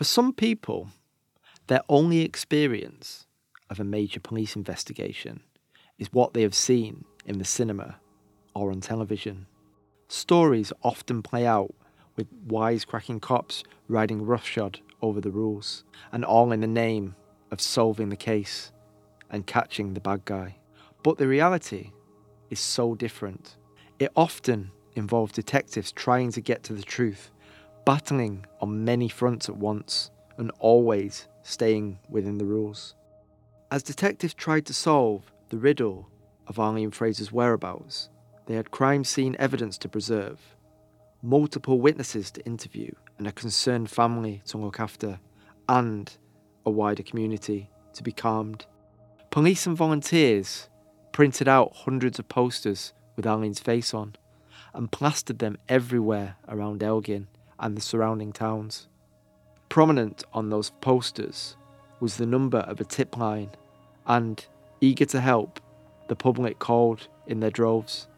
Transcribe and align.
For 0.00 0.04
some 0.04 0.32
people, 0.32 0.88
their 1.66 1.82
only 1.86 2.22
experience 2.22 3.26
of 3.68 3.78
a 3.78 3.84
major 3.84 4.18
police 4.18 4.56
investigation 4.56 5.42
is 5.98 6.10
what 6.10 6.32
they 6.32 6.40
have 6.40 6.54
seen 6.54 7.04
in 7.26 7.36
the 7.36 7.44
cinema 7.44 7.96
or 8.54 8.70
on 8.72 8.80
television. 8.80 9.44
Stories 10.08 10.72
often 10.82 11.20
play 11.22 11.44
out 11.44 11.74
with 12.16 12.28
wisecracking 12.48 13.20
cops 13.20 13.62
riding 13.88 14.24
roughshod 14.24 14.80
over 15.02 15.20
the 15.20 15.30
rules, 15.30 15.84
and 16.12 16.24
all 16.24 16.50
in 16.50 16.60
the 16.60 16.66
name 16.66 17.14
of 17.50 17.60
solving 17.60 18.08
the 18.08 18.16
case 18.16 18.72
and 19.28 19.46
catching 19.46 19.92
the 19.92 20.00
bad 20.00 20.24
guy. 20.24 20.56
But 21.02 21.18
the 21.18 21.28
reality 21.28 21.90
is 22.48 22.58
so 22.58 22.94
different. 22.94 23.58
It 23.98 24.12
often 24.16 24.70
involves 24.94 25.32
detectives 25.32 25.92
trying 25.92 26.32
to 26.32 26.40
get 26.40 26.62
to 26.62 26.72
the 26.72 26.82
truth, 26.82 27.30
battling 27.90 28.46
on 28.60 28.84
many 28.84 29.08
fronts 29.08 29.48
at 29.48 29.56
once, 29.56 30.12
and 30.38 30.52
always 30.60 31.26
staying 31.42 31.98
within 32.08 32.38
the 32.38 32.44
rules. 32.44 32.94
As 33.72 33.82
detectives 33.82 34.32
tried 34.32 34.64
to 34.66 34.72
solve 34.72 35.32
the 35.48 35.56
riddle 35.56 36.08
of 36.46 36.60
Arlene 36.60 36.92
Fraser's 36.92 37.32
whereabouts, 37.32 38.08
they 38.46 38.54
had 38.54 38.70
crime 38.70 39.02
scene 39.02 39.34
evidence 39.40 39.76
to 39.78 39.88
preserve, 39.88 40.38
multiple 41.20 41.80
witnesses 41.80 42.30
to 42.30 42.46
interview, 42.46 42.92
and 43.18 43.26
a 43.26 43.32
concerned 43.32 43.90
family 43.90 44.40
to 44.44 44.56
look 44.56 44.78
after, 44.78 45.18
and 45.68 46.16
a 46.64 46.70
wider 46.70 47.02
community 47.02 47.68
to 47.94 48.04
be 48.04 48.12
calmed. 48.12 48.66
Police 49.32 49.66
and 49.66 49.76
volunteers 49.76 50.68
printed 51.10 51.48
out 51.48 51.74
hundreds 51.74 52.20
of 52.20 52.28
posters 52.28 52.92
with 53.16 53.26
Arlene's 53.26 53.58
face 53.58 53.92
on 53.92 54.14
and 54.74 54.92
plastered 54.92 55.40
them 55.40 55.58
everywhere 55.68 56.36
around 56.46 56.84
Elgin 56.84 57.26
and 57.60 57.76
the 57.76 57.80
surrounding 57.80 58.32
towns. 58.32 58.88
Prominent 59.68 60.24
on 60.32 60.50
those 60.50 60.70
posters 60.80 61.56
was 62.00 62.16
the 62.16 62.26
number 62.26 62.58
of 62.58 62.80
a 62.80 62.84
tip 62.84 63.16
line, 63.16 63.50
and, 64.06 64.44
eager 64.80 65.04
to 65.04 65.20
help, 65.20 65.60
the 66.08 66.16
public 66.16 66.58
called 66.58 67.06
in 67.26 67.40
their 67.40 67.50
droves. 67.50 68.08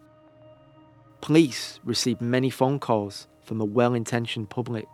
Police 1.20 1.78
received 1.84 2.20
many 2.20 2.48
phone 2.48 2.78
calls 2.78 3.28
from 3.42 3.58
the 3.58 3.64
well 3.64 3.94
intentioned 3.94 4.48
public. 4.48 4.86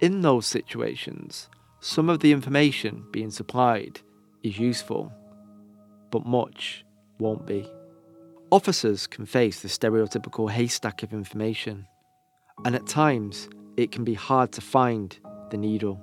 In 0.00 0.20
those 0.20 0.46
situations, 0.46 1.48
some 1.80 2.08
of 2.08 2.20
the 2.20 2.32
information 2.32 3.04
being 3.10 3.30
supplied 3.30 4.00
is 4.42 4.58
useful, 4.58 5.12
but 6.10 6.26
much 6.26 6.84
won't 7.18 7.46
be. 7.46 7.68
Officers 8.50 9.06
can 9.06 9.26
face 9.26 9.60
the 9.60 9.68
stereotypical 9.68 10.50
haystack 10.50 11.02
of 11.02 11.12
information, 11.12 11.86
and 12.64 12.74
at 12.74 12.86
times 12.86 13.48
it 13.76 13.90
can 13.90 14.04
be 14.04 14.14
hard 14.14 14.52
to 14.52 14.60
find 14.60 15.16
the 15.50 15.56
needle. 15.56 16.00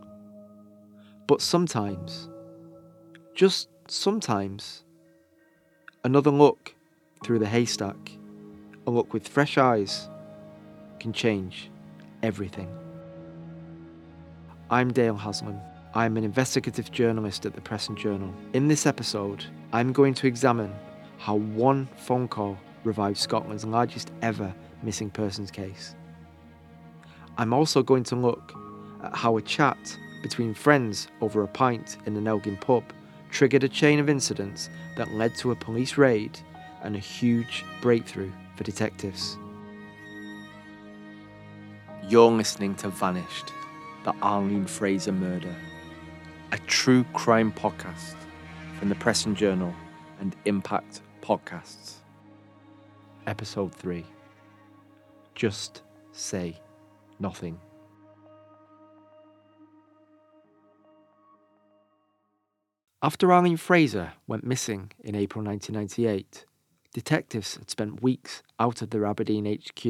But 1.27 1.41
sometimes, 1.41 2.29
just 3.33 3.69
sometimes, 3.87 4.83
another 6.03 6.31
look 6.31 6.75
through 7.23 7.39
the 7.39 7.47
haystack, 7.47 8.11
a 8.87 8.91
look 8.91 9.13
with 9.13 9.27
fresh 9.27 9.57
eyes, 9.57 10.09
can 10.99 11.13
change 11.13 11.71
everything. 12.23 12.69
I'm 14.69 14.91
Dale 14.91 15.15
Haslam. 15.15 15.59
I'm 15.93 16.15
an 16.15 16.23
investigative 16.23 16.91
journalist 16.91 17.45
at 17.45 17.53
the 17.53 17.61
Press 17.61 17.89
and 17.89 17.97
Journal. 17.97 18.33
In 18.53 18.67
this 18.67 18.85
episode, 18.85 19.45
I'm 19.73 19.91
going 19.91 20.13
to 20.15 20.27
examine 20.27 20.73
how 21.17 21.35
one 21.35 21.87
phone 21.97 22.27
call 22.27 22.57
revived 22.83 23.17
Scotland's 23.17 23.65
largest 23.65 24.11
ever 24.21 24.53
missing 24.83 25.09
persons 25.09 25.51
case. 25.51 25.95
I'm 27.37 27.53
also 27.53 27.81
going 27.81 28.03
to 28.05 28.15
look 28.15 28.53
at 29.03 29.15
how 29.15 29.37
a 29.37 29.41
chat 29.41 29.97
between 30.21 30.53
friends 30.53 31.07
over 31.21 31.43
a 31.43 31.47
pint 31.47 31.97
in 32.05 32.15
an 32.15 32.27
Elgin 32.27 32.57
pub 32.57 32.83
triggered 33.31 33.63
a 33.63 33.69
chain 33.69 33.99
of 33.99 34.09
incidents 34.09 34.69
that 34.97 35.13
led 35.13 35.35
to 35.35 35.51
a 35.51 35.55
police 35.55 35.97
raid 35.97 36.37
and 36.83 36.95
a 36.95 36.99
huge 36.99 37.63
breakthrough 37.81 38.31
for 38.55 38.63
detectives. 38.63 39.37
You're 42.07 42.31
listening 42.31 42.75
to 42.75 42.89
Vanished, 42.89 43.53
the 44.03 44.13
Arlene 44.21 44.65
Fraser 44.65 45.11
murder, 45.11 45.55
a 46.51 46.57
true 46.59 47.05
crime 47.13 47.51
podcast 47.51 48.15
from 48.77 48.89
the 48.89 48.95
Press 48.95 49.25
and 49.25 49.37
Journal 49.37 49.73
and 50.19 50.35
Impact 50.45 51.01
Podcasts. 51.21 51.95
Episode 53.27 53.73
3 53.73 54.03
Just 55.35 55.83
Say 56.11 56.59
Nothing. 57.21 57.59
After 63.03 63.31
Arlene 63.31 63.57
Fraser 63.57 64.13
went 64.25 64.43
missing 64.43 64.91
in 65.03 65.13
April 65.13 65.43
1998, 65.45 66.45
detectives 66.93 67.57
had 67.57 67.69
spent 67.69 68.01
weeks 68.01 68.41
out 68.59 68.81
of 68.81 68.89
their 68.89 69.05
Aberdeen 69.05 69.45
HQ 69.45 69.85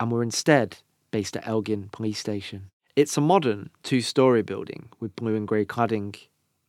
and 0.00 0.10
were 0.10 0.22
instead 0.24 0.78
based 1.12 1.36
at 1.36 1.46
Elgin 1.46 1.90
Police 1.92 2.18
Station. 2.18 2.70
It's 2.96 3.16
a 3.16 3.20
modern 3.20 3.70
two 3.84 4.00
story 4.00 4.42
building 4.42 4.88
with 4.98 5.14
blue 5.14 5.36
and 5.36 5.46
grey 5.46 5.64
cladding, 5.64 6.16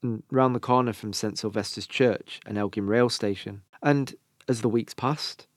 and 0.04 0.22
round 0.30 0.54
the 0.54 0.60
corner 0.60 0.94
from 0.94 1.14
St 1.14 1.36
Sylvester's 1.38 1.88
Church 1.88 2.40
and 2.46 2.60
Elgin 2.60 2.86
Rail 2.86 3.10
Station. 3.10 3.64
And 3.82 4.14
as 4.48 4.62
the 4.62 4.70
weeks 4.70 4.94
passed, 4.94 5.48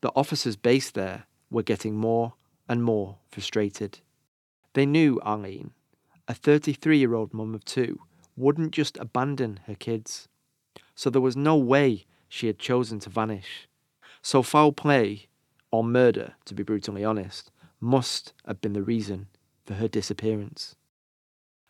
the 0.00 0.12
officers 0.14 0.54
based 0.54 0.94
there 0.94 1.24
were 1.50 1.64
getting 1.64 1.96
more 1.96 2.34
and 2.68 2.84
more 2.84 3.16
frustrated. 3.30 4.00
They 4.74 4.86
knew 4.86 5.20
Arlene, 5.22 5.72
a 6.26 6.34
33 6.34 6.98
year 6.98 7.14
old 7.14 7.32
mum 7.32 7.54
of 7.54 7.64
two, 7.64 8.00
wouldn't 8.36 8.72
just 8.72 8.96
abandon 8.98 9.60
her 9.66 9.74
kids. 9.74 10.28
So 10.94 11.10
there 11.10 11.22
was 11.22 11.36
no 11.36 11.56
way 11.56 12.04
she 12.28 12.46
had 12.46 12.58
chosen 12.58 13.00
to 13.00 13.10
vanish. 13.10 13.68
So 14.22 14.42
foul 14.42 14.72
play, 14.72 15.28
or 15.70 15.82
murder, 15.82 16.34
to 16.44 16.54
be 16.54 16.62
brutally 16.62 17.04
honest, 17.04 17.50
must 17.80 18.32
have 18.46 18.60
been 18.60 18.72
the 18.72 18.82
reason 18.82 19.28
for 19.64 19.74
her 19.74 19.88
disappearance. 19.88 20.76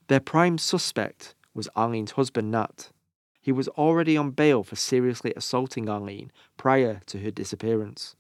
Their 0.09 0.21
prime 0.21 0.59
suspect 0.59 1.35
was 1.55 1.69
Arlene's 1.77 2.13
husband, 2.13 2.51
Nat. 2.51 2.91
He 3.41 3.53
was 3.53 3.69
already 3.69 4.17
on 4.17 4.31
bail 4.31 4.63
for 4.63 4.77
seriously 4.77 5.33
assaulting 5.37 5.89
Arlene 5.89 6.33
prior 6.57 7.01
to 7.07 7.19
her 7.21 7.31
disappearance. 7.31 8.17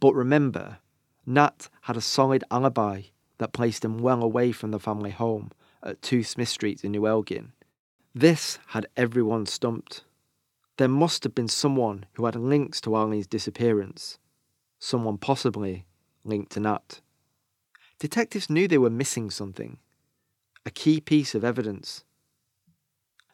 But 0.00 0.14
remember, 0.14 0.78
Nat 1.26 1.68
had 1.82 1.96
a 1.96 2.00
solid 2.00 2.44
alibi 2.50 3.02
that 3.38 3.52
placed 3.52 3.84
him 3.84 3.98
well 3.98 4.22
away 4.22 4.52
from 4.52 4.70
the 4.70 4.78
family 4.78 5.10
home 5.10 5.50
at 5.82 6.02
2 6.02 6.22
Smith 6.22 6.48
Street 6.48 6.84
in 6.84 6.92
New 6.92 7.06
Elgin, 7.06 7.52
this 8.14 8.60
had 8.68 8.86
everyone 8.96 9.44
stumped. 9.44 10.04
There 10.76 10.88
must 10.88 11.24
have 11.24 11.34
been 11.34 11.48
someone 11.48 12.06
who 12.12 12.26
had 12.26 12.36
links 12.36 12.80
to 12.82 12.94
Arlene's 12.94 13.26
disappearance. 13.26 14.18
Someone 14.78 15.18
possibly 15.18 15.84
linked 16.24 16.52
to 16.52 16.60
Nat. 16.60 17.00
Detectives 17.98 18.48
knew 18.48 18.68
they 18.68 18.78
were 18.78 18.90
missing 18.90 19.30
something 19.30 19.78
a 20.66 20.70
key 20.70 21.00
piece 21.00 21.34
of 21.34 21.44
evidence. 21.44 22.04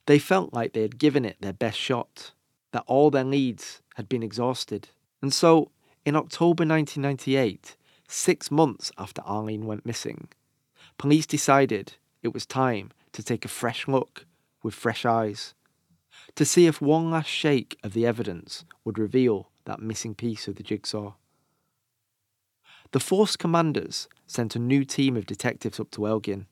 They 0.06 0.18
felt 0.18 0.52
like 0.52 0.72
they 0.72 0.82
had 0.82 0.98
given 0.98 1.24
it 1.24 1.36
their 1.40 1.52
best 1.52 1.78
shot, 1.78 2.32
that 2.72 2.82
all 2.86 3.10
their 3.10 3.24
leads 3.24 3.82
had 3.94 4.08
been 4.08 4.22
exhausted. 4.22 4.88
And 5.22 5.32
so, 5.32 5.70
in 6.04 6.16
October 6.16 6.64
1998, 6.64 7.76
six 8.10 8.50
months 8.50 8.90
after 8.98 9.22
Arlene 9.22 9.66
went 9.66 9.86
missing, 9.86 10.28
police 10.98 11.26
decided 11.26 11.94
it 12.22 12.34
was 12.34 12.46
time 12.46 12.90
to 13.12 13.22
take 13.22 13.44
a 13.44 13.48
fresh 13.48 13.88
look 13.88 14.26
with 14.62 14.74
fresh 14.74 15.04
eyes, 15.04 15.54
to 16.34 16.44
see 16.44 16.66
if 16.66 16.80
one 16.80 17.10
last 17.10 17.28
shake 17.28 17.78
of 17.82 17.92
the 17.92 18.06
evidence 18.06 18.64
would 18.84 18.98
reveal 18.98 19.48
that 19.64 19.80
missing 19.80 20.14
piece 20.14 20.48
of 20.48 20.56
the 20.56 20.62
jigsaw. 20.62 21.14
The 22.92 23.00
Force 23.00 23.36
commanders 23.36 24.08
sent 24.26 24.56
a 24.56 24.58
new 24.58 24.84
team 24.84 25.16
of 25.16 25.26
detectives 25.26 25.78
up 25.78 25.90
to 25.92 26.06
Elgin, 26.06 26.46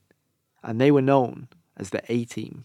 and 0.62 0.80
they 0.80 0.90
were 0.90 1.02
known 1.02 1.48
as 1.76 1.90
the 1.90 2.02
A 2.08 2.24
Team. 2.24 2.64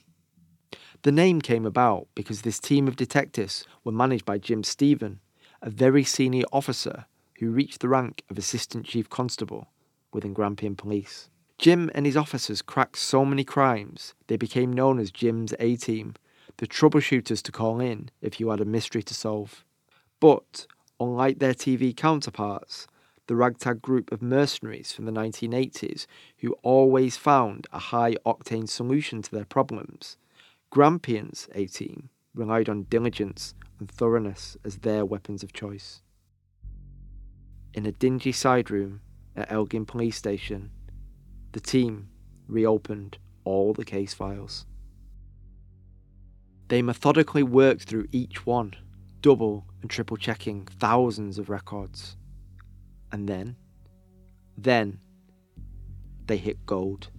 The 1.02 1.12
name 1.12 1.42
came 1.42 1.66
about 1.66 2.08
because 2.16 2.42
this 2.42 2.60
team 2.60 2.88
of 2.88 2.96
detectives 2.96 3.66
were 3.84 3.92
managed 3.92 4.26
by 4.26 4.38
Jim 4.38 4.64
Stephen, 4.64 5.20
a 5.62 5.70
very 5.70 6.04
senior 6.04 6.46
officer 6.52 7.06
who 7.44 7.52
reached 7.52 7.82
the 7.82 7.90
rank 7.90 8.24
of 8.30 8.38
Assistant 8.38 8.86
Chief 8.86 9.10
Constable 9.10 9.68
within 10.14 10.34
Grampian 10.34 10.78
Police. 10.78 11.30
Jim 11.58 11.92
and 11.94 12.06
his 12.06 12.16
officers 12.16 12.62
cracked 12.62 12.98
so 12.98 13.26
many 13.26 13.44
crimes, 13.44 14.14
they 14.28 14.38
became 14.38 14.72
known 14.72 14.98
as 14.98 15.12
Jim's 15.12 15.54
A 15.60 15.76
Team, 15.76 16.16
the 16.58 16.68
troubleshooters 16.68 17.42
to 17.42 17.52
call 17.52 17.82
in 17.82 18.10
if 18.22 18.40
you 18.40 18.50
had 18.50 18.62
a 18.62 18.66
mystery 18.66 19.04
to 19.04 19.14
solve. 19.14 19.66
But, 20.22 20.68
unlike 21.02 21.40
their 21.40 21.54
TV 21.54 21.96
counterparts, 21.96 22.88
the 23.28 23.36
ragtag 23.36 23.82
group 23.82 24.12
of 24.12 24.22
mercenaries 24.22 24.94
from 24.94 25.04
the 25.04 25.12
1980s 25.12 26.06
who 26.38 26.54
always 26.64 27.18
found 27.18 27.68
a 27.74 27.80
high 27.80 28.16
octane 28.26 28.70
solution 28.70 29.22
to 29.22 29.32
their 29.32 29.46
problems, 29.46 30.18
Grampian's 30.70 31.50
A 31.54 31.66
Team 31.66 32.10
relied 32.34 32.70
on 32.70 32.84
diligence 32.84 33.54
and 33.80 33.92
thoroughness 33.92 34.56
as 34.64 34.78
their 34.78 35.04
weapons 35.04 35.44
of 35.44 35.52
choice. 35.52 36.02
In 37.74 37.88
a 37.88 37.92
dingy 37.92 38.32
side 38.32 38.70
room 38.70 39.02
at 39.36 39.52
Elgin 39.52 39.86
Police 39.86 40.16
Station, 40.16 40.70
the 41.54 41.60
team 41.60 42.10
reopened 42.48 43.18
all 43.46 43.74
the 43.74 43.84
case 43.84 44.14
files. 44.14 44.68
They 46.68 46.84
methodically 46.84 47.42
worked 47.42 47.84
through 47.84 48.08
each 48.12 48.46
one, 48.46 48.76
double 49.22 49.66
and 49.82 49.90
triple 49.90 50.18
checking 50.18 50.66
thousands 50.66 51.40
of 51.40 51.50
records. 51.50 52.16
And 53.12 53.28
then, 53.28 53.56
then, 54.56 55.00
they 56.28 56.38
hit 56.38 56.66
gold. 56.68 57.10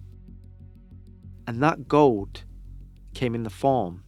And 1.47 1.61
that 1.61 1.89
gold 1.89 2.43
came 3.13 3.35
in 3.35 3.43
the 3.43 3.49
form 3.49 4.03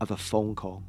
of 0.00 0.10
a 0.10 0.16
phone 0.16 0.54
call. 0.54 0.82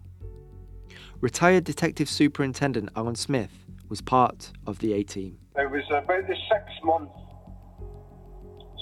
Retired 1.20 1.66
Detective 1.66 2.08
Superintendent 2.08 2.90
Alan 2.96 3.16
Smith 3.16 3.66
was 3.90 4.02
part 4.02 4.52
of 4.66 4.80
the 4.80 4.94
A 4.94 5.04
team. 5.04 5.38
It 5.56 5.70
was 5.70 5.84
about 5.90 6.28
the 6.28 6.36
six 6.36 6.64
month. 6.84 7.10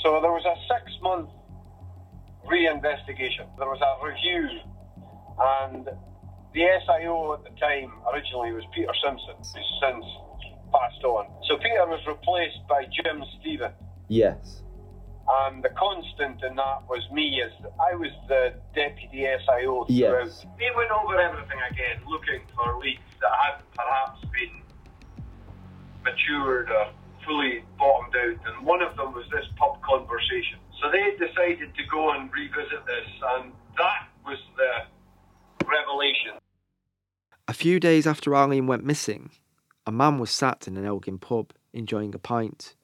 So 0.04 0.22
there 0.22 0.32
was 0.32 0.46
a 0.46 0.56
six 0.68 0.92
month 1.02 1.30
re-investigation. 2.48 3.48
There 3.58 3.68
was 3.68 3.82
a 3.82 4.06
review, 4.06 4.60
and 5.40 5.86
the 6.54 6.62
SIO 6.62 7.34
at 7.34 7.44
the 7.44 7.60
time 7.60 7.92
originally 8.14 8.52
was 8.52 8.64
Peter 8.74 8.94
Simpson, 9.04 9.36
who's 9.38 9.80
since 9.82 10.06
passed 10.72 11.04
on. 11.04 11.28
So 11.48 11.58
Peter 11.58 11.86
was 11.88 12.02
replaced 12.08 12.68
by 12.68 12.86
Jim 12.86 13.24
Stephen. 13.40 13.72
Yes. 14.08 14.64
And 15.30 15.62
the 15.62 15.70
constant 15.70 16.42
in 16.44 16.56
that 16.56 16.88
was 16.88 17.04
me, 17.12 17.42
as 17.44 17.52
I 17.92 17.96
was 17.96 18.12
the 18.30 18.54
deputy 18.74 19.28
SIO 19.28 19.86
throughout. 19.88 19.90
Yes. 19.90 20.46
We 20.58 20.72
went 20.76 20.92
over 20.92 21.20
everything 21.20 21.60
again, 21.70 22.00
looking 22.08 22.42
for 22.56 22.80
leads 22.80 23.02
that 23.20 23.32
had 23.44 23.62
perhaps 23.76 24.22
been 24.32 24.62
matured 26.08 26.70
or 26.72 26.92
fully 27.26 27.64
bottomed 27.78 28.16
out. 28.16 28.40
And 28.48 28.66
one 28.66 28.82
of 28.82 28.96
them 28.96 29.14
was 29.14 29.26
this 29.32 29.46
pub 29.58 29.82
conversation. 29.84 30.60
So 30.82 30.92
they 30.92 31.12
decided 31.20 31.76
to 31.76 31.84
go 31.92 32.12
and 32.12 32.32
revisit 32.32 32.86
this, 32.86 33.08
and 33.36 33.52
that 33.78 34.08
was 34.26 34.38
the 34.56 35.66
revelation. 35.68 36.40
A 37.48 37.54
few 37.54 37.80
days 37.80 38.06
after 38.06 38.36
Arlene 38.36 38.68
went 38.68 38.86
missing, 38.86 39.32
a 39.86 39.92
man 39.92 40.20
was 40.20 40.30
sat 40.30 40.68
in 40.68 40.78
an 40.78 40.86
Elgin 40.86 41.18
pub 41.18 41.54
enjoying 41.74 42.14
a 42.14 42.20
pint 42.20 42.76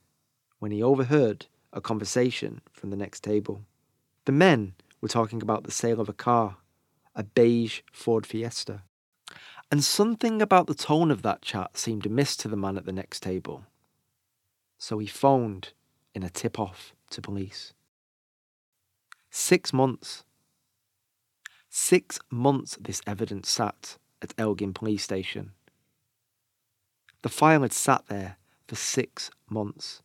when 0.59 0.71
he 0.71 0.81
overheard 0.81 1.45
a 1.71 1.81
conversation 1.81 2.61
from 2.71 2.89
the 2.89 2.95
next 2.95 3.23
table. 3.23 3.61
The 4.25 4.31
men 4.31 4.73
were 5.01 5.07
talking 5.07 5.41
about 5.41 5.65
the 5.65 5.71
sale 5.71 5.99
of 5.99 6.09
a 6.09 6.13
car, 6.13 6.57
a 7.15 7.23
beige 7.23 7.81
Ford 7.91 8.25
Fiesta. 8.25 8.83
And 9.73 9.83
something 9.83 10.39
about 10.39 10.67
the 10.67 10.75
tone 10.75 11.09
of 11.09 11.23
that 11.23 11.41
chat 11.41 11.79
seemed 11.79 12.05
amiss 12.05 12.37
to 12.37 12.47
the 12.47 12.55
man 12.55 12.77
at 12.77 12.85
the 12.85 12.91
next 12.91 13.21
table. 13.21 13.65
So 14.77 14.99
he 14.99 15.07
phoned 15.07 15.73
in 16.13 16.21
a 16.21 16.29
tip 16.29 16.59
off 16.59 16.93
to 17.09 17.23
police. 17.23 17.73
Six 19.31 19.73
months. 19.73 20.25
Six 21.71 22.19
months 22.29 22.77
this 22.79 23.01
evidence 23.07 23.49
sat 23.49 23.97
at 24.21 24.35
Elgin 24.37 24.75
Police 24.75 25.01
Station. 25.01 25.53
The 27.23 27.29
file 27.29 27.63
had 27.63 27.73
sat 27.73 28.05
there 28.09 28.37
for 28.67 28.75
six 28.75 29.31
months 29.49 30.03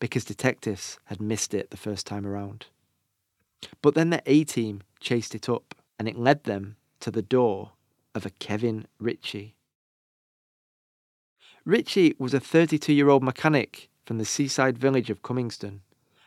because 0.00 0.24
detectives 0.24 0.98
had 1.04 1.20
missed 1.20 1.54
it 1.54 1.70
the 1.70 1.76
first 1.76 2.04
time 2.04 2.26
around. 2.26 2.66
But 3.80 3.94
then 3.94 4.10
the 4.10 4.24
A 4.26 4.42
team 4.42 4.82
chased 4.98 5.36
it 5.36 5.48
up 5.48 5.76
and 6.00 6.08
it 6.08 6.18
led 6.18 6.42
them 6.42 6.74
to 6.98 7.12
the 7.12 7.22
door 7.22 7.74
of 8.14 8.26
a 8.26 8.30
Kevin 8.30 8.86
Ritchie. 8.98 9.56
Ritchie 11.64 12.14
was 12.18 12.34
a 12.34 12.40
32 12.40 12.92
year 12.92 13.08
old 13.08 13.22
mechanic 13.22 13.88
from 14.04 14.18
the 14.18 14.24
seaside 14.24 14.78
village 14.78 15.10
of 15.10 15.22
Cummingston, 15.22 15.80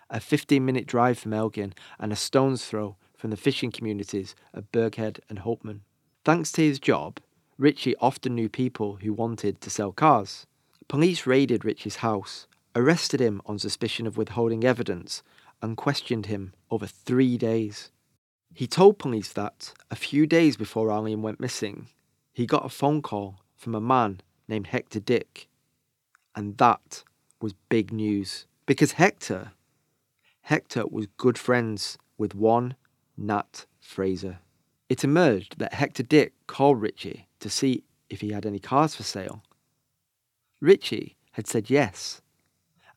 a 0.09 0.19
15 0.19 0.63
minute 0.63 0.85
drive 0.85 1.19
from 1.19 1.33
Elgin 1.33 1.73
and 1.99 2.11
a 2.11 2.15
stone's 2.15 2.65
throw 2.65 2.95
from 3.17 3.31
the 3.31 3.37
fishing 3.37 3.71
communities 3.71 4.35
of 4.53 4.71
Burghead 4.71 5.19
and 5.29 5.39
Hopeman. 5.39 5.81
Thanks 6.23 6.51
to 6.53 6.61
his 6.61 6.79
job, 6.79 7.19
Ritchie 7.57 7.95
often 7.97 8.35
knew 8.35 8.49
people 8.49 8.97
who 9.01 9.13
wanted 9.13 9.61
to 9.61 9.69
sell 9.69 9.91
cars. 9.91 10.45
Police 10.87 11.25
raided 11.25 11.65
Ritchie's 11.65 11.97
house, 11.97 12.47
arrested 12.75 13.19
him 13.19 13.41
on 13.45 13.59
suspicion 13.59 14.05
of 14.05 14.17
withholding 14.17 14.63
evidence, 14.63 15.23
and 15.61 15.77
questioned 15.77 16.27
him 16.27 16.53
over 16.69 16.85
three 16.85 17.37
days. 17.37 17.91
He 18.55 18.67
told 18.67 18.97
police 18.97 19.33
that, 19.33 19.73
a 19.91 19.97
few 19.97 20.25
days 20.25 20.55
before 20.55 20.89
Arlene 20.89 21.21
went 21.21 21.41
missing, 21.41 21.89
he 22.31 22.45
got 22.45 22.65
a 22.65 22.69
phone 22.69 23.01
call 23.01 23.41
from 23.57 23.75
a 23.75 23.81
man 23.81 24.21
named 24.47 24.67
Hector 24.67 25.01
Dick. 25.01 25.49
And 26.37 26.57
that 26.57 27.03
was 27.41 27.53
big 27.67 27.91
news 27.91 28.47
because 28.65 28.93
Hector, 28.93 29.51
Hector 30.43 30.85
was 30.87 31.07
good 31.17 31.37
friends 31.37 31.97
with 32.17 32.33
one 32.33 32.75
Nat 33.17 33.65
Fraser. 33.81 34.39
It 34.87 35.03
emerged 35.03 35.59
that 35.59 35.73
Hector 35.73 36.03
Dick 36.03 36.31
called 36.47 36.81
Ritchie 36.81 37.27
to 37.41 37.49
see 37.49 37.83
if 38.09 38.21
he 38.21 38.29
had 38.29 38.45
any 38.45 38.59
cars 38.59 38.95
for 38.95 39.03
sale. 39.03 39.43
Ritchie 40.61 41.17
had 41.33 41.45
said 41.45 41.69
yes, 41.69 42.21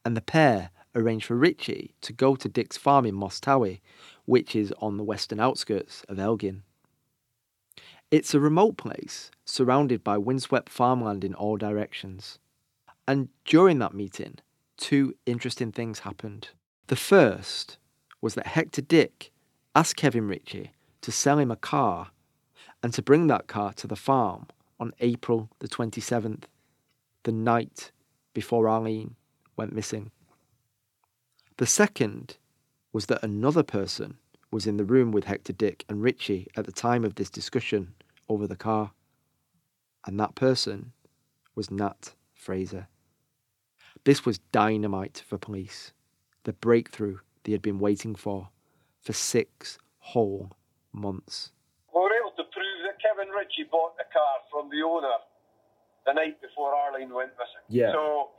and 0.04 0.16
the 0.16 0.20
pair 0.20 0.70
arranged 0.94 1.26
for 1.26 1.34
Ritchie 1.34 1.96
to 2.02 2.12
go 2.12 2.36
to 2.36 2.48
Dick's 2.48 2.76
farm 2.76 3.04
in 3.04 3.16
Mosstowie, 3.16 3.80
which 4.28 4.54
is 4.54 4.74
on 4.78 4.98
the 4.98 5.02
western 5.02 5.40
outskirts 5.40 6.04
of 6.06 6.18
Elgin. 6.18 6.62
It's 8.10 8.34
a 8.34 8.40
remote 8.40 8.76
place 8.76 9.30
surrounded 9.46 10.04
by 10.04 10.18
windswept 10.18 10.68
farmland 10.68 11.24
in 11.24 11.32
all 11.32 11.56
directions. 11.56 12.38
And 13.06 13.30
during 13.46 13.78
that 13.78 13.94
meeting, 13.94 14.34
two 14.76 15.14
interesting 15.24 15.72
things 15.72 16.00
happened. 16.00 16.50
The 16.88 16.96
first 16.96 17.78
was 18.20 18.34
that 18.34 18.48
Hector 18.48 18.82
Dick 18.82 19.32
asked 19.74 19.96
Kevin 19.96 20.28
Ritchie 20.28 20.72
to 21.00 21.10
sell 21.10 21.38
him 21.38 21.50
a 21.50 21.56
car 21.56 22.10
and 22.82 22.92
to 22.92 23.00
bring 23.00 23.28
that 23.28 23.46
car 23.46 23.72
to 23.76 23.86
the 23.86 23.96
farm 23.96 24.46
on 24.78 24.92
April 25.00 25.48
the 25.60 25.68
27th, 25.68 26.42
the 27.22 27.32
night 27.32 27.92
before 28.34 28.68
Arlene 28.68 29.16
went 29.56 29.74
missing. 29.74 30.10
The 31.56 31.66
second 31.66 32.36
was 32.92 33.06
that 33.06 33.22
another 33.22 33.62
person 33.62 34.18
was 34.50 34.66
in 34.66 34.76
the 34.76 34.84
room 34.84 35.12
with 35.12 35.24
Hector 35.24 35.52
Dick 35.52 35.84
and 35.88 36.02
Ritchie 36.02 36.48
at 36.56 36.64
the 36.64 36.72
time 36.72 37.04
of 37.04 37.16
this 37.16 37.30
discussion 37.30 37.94
over 38.28 38.46
the 38.46 38.56
car. 38.56 38.92
And 40.06 40.18
that 40.18 40.34
person 40.34 40.92
was 41.54 41.70
Nat 41.70 42.14
Fraser. 42.34 42.88
This 44.04 44.24
was 44.24 44.38
dynamite 44.52 45.22
for 45.26 45.36
police, 45.38 45.92
the 46.44 46.52
breakthrough 46.52 47.18
they 47.44 47.52
had 47.52 47.62
been 47.62 47.78
waiting 47.78 48.14
for 48.14 48.48
for 49.00 49.12
six 49.12 49.78
whole 49.98 50.52
months. 50.92 51.52
We 51.94 52.00
were 52.00 52.12
able 52.20 52.36
to 52.36 52.44
prove 52.44 52.78
that 52.84 52.96
Kevin 53.00 53.32
Ritchie 53.32 53.68
bought 53.70 53.96
the 53.96 54.04
car 54.12 54.34
from 54.50 54.68
the 54.70 54.84
owner 54.84 55.16
the 56.06 56.12
night 56.12 56.40
before 56.40 56.74
Arlene 56.74 57.12
went 57.12 57.32
missing. 57.36 57.64
Yeah. 57.68 57.92
So 57.92 58.30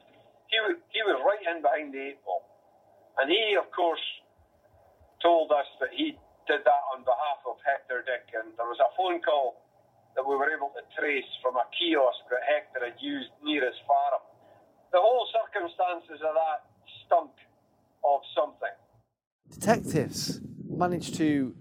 he, 0.50 0.57
wa- 0.62 0.81
he 0.89 1.01
was 1.05 1.17
right 1.25 1.55
in 1.55 1.62
behind 1.62 1.93
the 1.93 2.13
eight 2.13 2.21
ball. 2.25 2.45
And 3.17 3.29
he, 3.29 3.57
of 3.57 3.69
course, 3.71 4.01
told 5.21 5.51
us 5.51 5.67
that 5.79 5.89
he 5.91 6.17
did 6.47 6.61
that 6.65 6.83
on 6.95 7.03
behalf 7.03 7.43
of 7.45 7.59
Hector 7.61 8.03
Dick. 8.03 8.33
And 8.33 8.55
there 8.57 8.67
was 8.67 8.79
a 8.81 8.89
phone 8.97 9.21
call 9.21 9.61
that 10.15 10.25
we 10.25 10.35
were 10.35 10.49
able 10.49 10.73
to 10.73 10.83
trace 10.97 11.29
from 11.41 11.55
a 11.55 11.65
kiosk 11.77 12.25
that 12.31 12.43
Hector 12.47 12.81
had 12.83 12.97
used 12.99 13.29
near 13.43 13.63
his 13.65 13.77
farm. 13.85 14.23
The 14.91 14.99
whole 14.99 15.27
circumstances 15.29 16.19
of 16.25 16.33
that 16.33 16.65
stunk 17.05 17.31
of 18.03 18.21
something. 18.33 18.75
Detectives 19.51 20.41
managed 20.67 21.15
to 21.15 21.55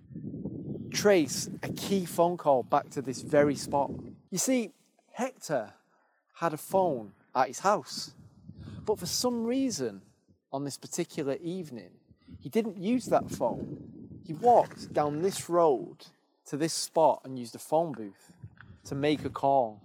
trace 0.92 1.48
a 1.62 1.68
key 1.68 2.04
phone 2.04 2.36
call 2.36 2.62
back 2.62 2.90
to 2.90 3.02
this 3.02 3.20
very 3.22 3.54
spot. 3.54 3.90
You 4.30 4.38
see, 4.38 4.72
Hector 5.12 5.74
had 6.34 6.52
a 6.52 6.56
phone 6.56 7.12
at 7.34 7.48
his 7.48 7.60
house, 7.60 8.14
but 8.84 8.98
for 8.98 9.06
some 9.06 9.44
reason, 9.44 10.02
on 10.52 10.64
this 10.64 10.78
particular 10.78 11.36
evening, 11.42 11.90
he 12.38 12.48
didn't 12.48 12.78
use 12.78 13.06
that 13.06 13.30
phone. 13.30 14.20
He 14.24 14.32
walked 14.32 14.92
down 14.92 15.22
this 15.22 15.48
road 15.48 16.06
to 16.46 16.56
this 16.56 16.72
spot 16.72 17.22
and 17.24 17.38
used 17.38 17.54
a 17.54 17.58
phone 17.58 17.92
booth 17.92 18.32
to 18.84 18.94
make 18.94 19.24
a 19.24 19.30
call. 19.30 19.80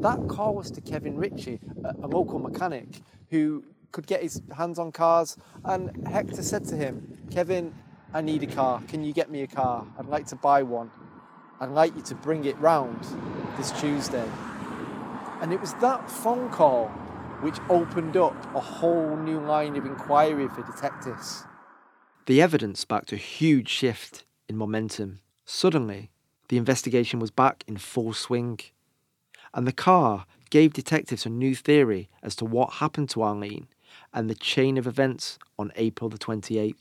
That 0.00 0.28
call 0.28 0.54
was 0.54 0.70
to 0.72 0.80
Kevin 0.80 1.16
Ritchie, 1.16 1.60
a, 1.84 2.06
local 2.06 2.38
mechanic 2.38 3.00
who 3.30 3.64
could 3.92 4.06
get 4.06 4.22
his 4.22 4.42
hands 4.56 4.78
on 4.78 4.92
cars. 4.92 5.36
And 5.64 6.06
Hector 6.06 6.42
said 6.42 6.64
to 6.66 6.76
him, 6.76 7.18
Kevin, 7.30 7.74
I 8.14 8.20
need 8.20 8.42
a 8.42 8.46
car. 8.46 8.82
Can 8.88 9.04
you 9.04 9.12
get 9.12 9.30
me 9.30 9.42
a 9.42 9.46
car? 9.46 9.86
I'd 9.98 10.06
like 10.06 10.26
to 10.28 10.36
buy 10.36 10.62
one. 10.62 10.90
I'd 11.60 11.70
like 11.70 11.94
you 11.96 12.02
to 12.02 12.14
bring 12.14 12.44
it 12.44 12.58
round 12.58 13.00
this 13.56 13.72
Tuesday. 13.72 14.28
And 15.40 15.52
it 15.52 15.60
was 15.60 15.74
that 15.74 16.10
phone 16.10 16.50
call 16.50 16.90
which 17.40 17.58
opened 17.68 18.16
up 18.16 18.36
a 18.54 18.60
whole 18.60 19.16
new 19.16 19.40
line 19.40 19.76
of 19.76 19.86
inquiry 19.86 20.48
for 20.48 20.62
detectives. 20.62 21.44
The 22.26 22.42
evidence 22.42 22.84
backed 22.84 23.12
a 23.12 23.16
huge 23.16 23.68
shift 23.68 24.24
in 24.48 24.56
momentum. 24.56 25.20
Suddenly, 25.44 26.10
the 26.48 26.56
investigation 26.56 27.20
was 27.20 27.30
back 27.30 27.64
in 27.66 27.76
full 27.76 28.12
swing. 28.12 28.60
And 29.54 29.66
the 29.66 29.72
car 29.72 30.26
gave 30.50 30.72
detectives 30.72 31.26
a 31.26 31.30
new 31.30 31.54
theory 31.54 32.08
as 32.22 32.34
to 32.36 32.44
what 32.44 32.74
happened 32.74 33.10
to 33.10 33.22
Arlene 33.22 33.68
and 34.12 34.28
the 34.28 34.34
chain 34.34 34.76
of 34.76 34.86
events 34.86 35.38
on 35.58 35.72
April 35.76 36.10
the 36.10 36.18
28th. 36.18 36.74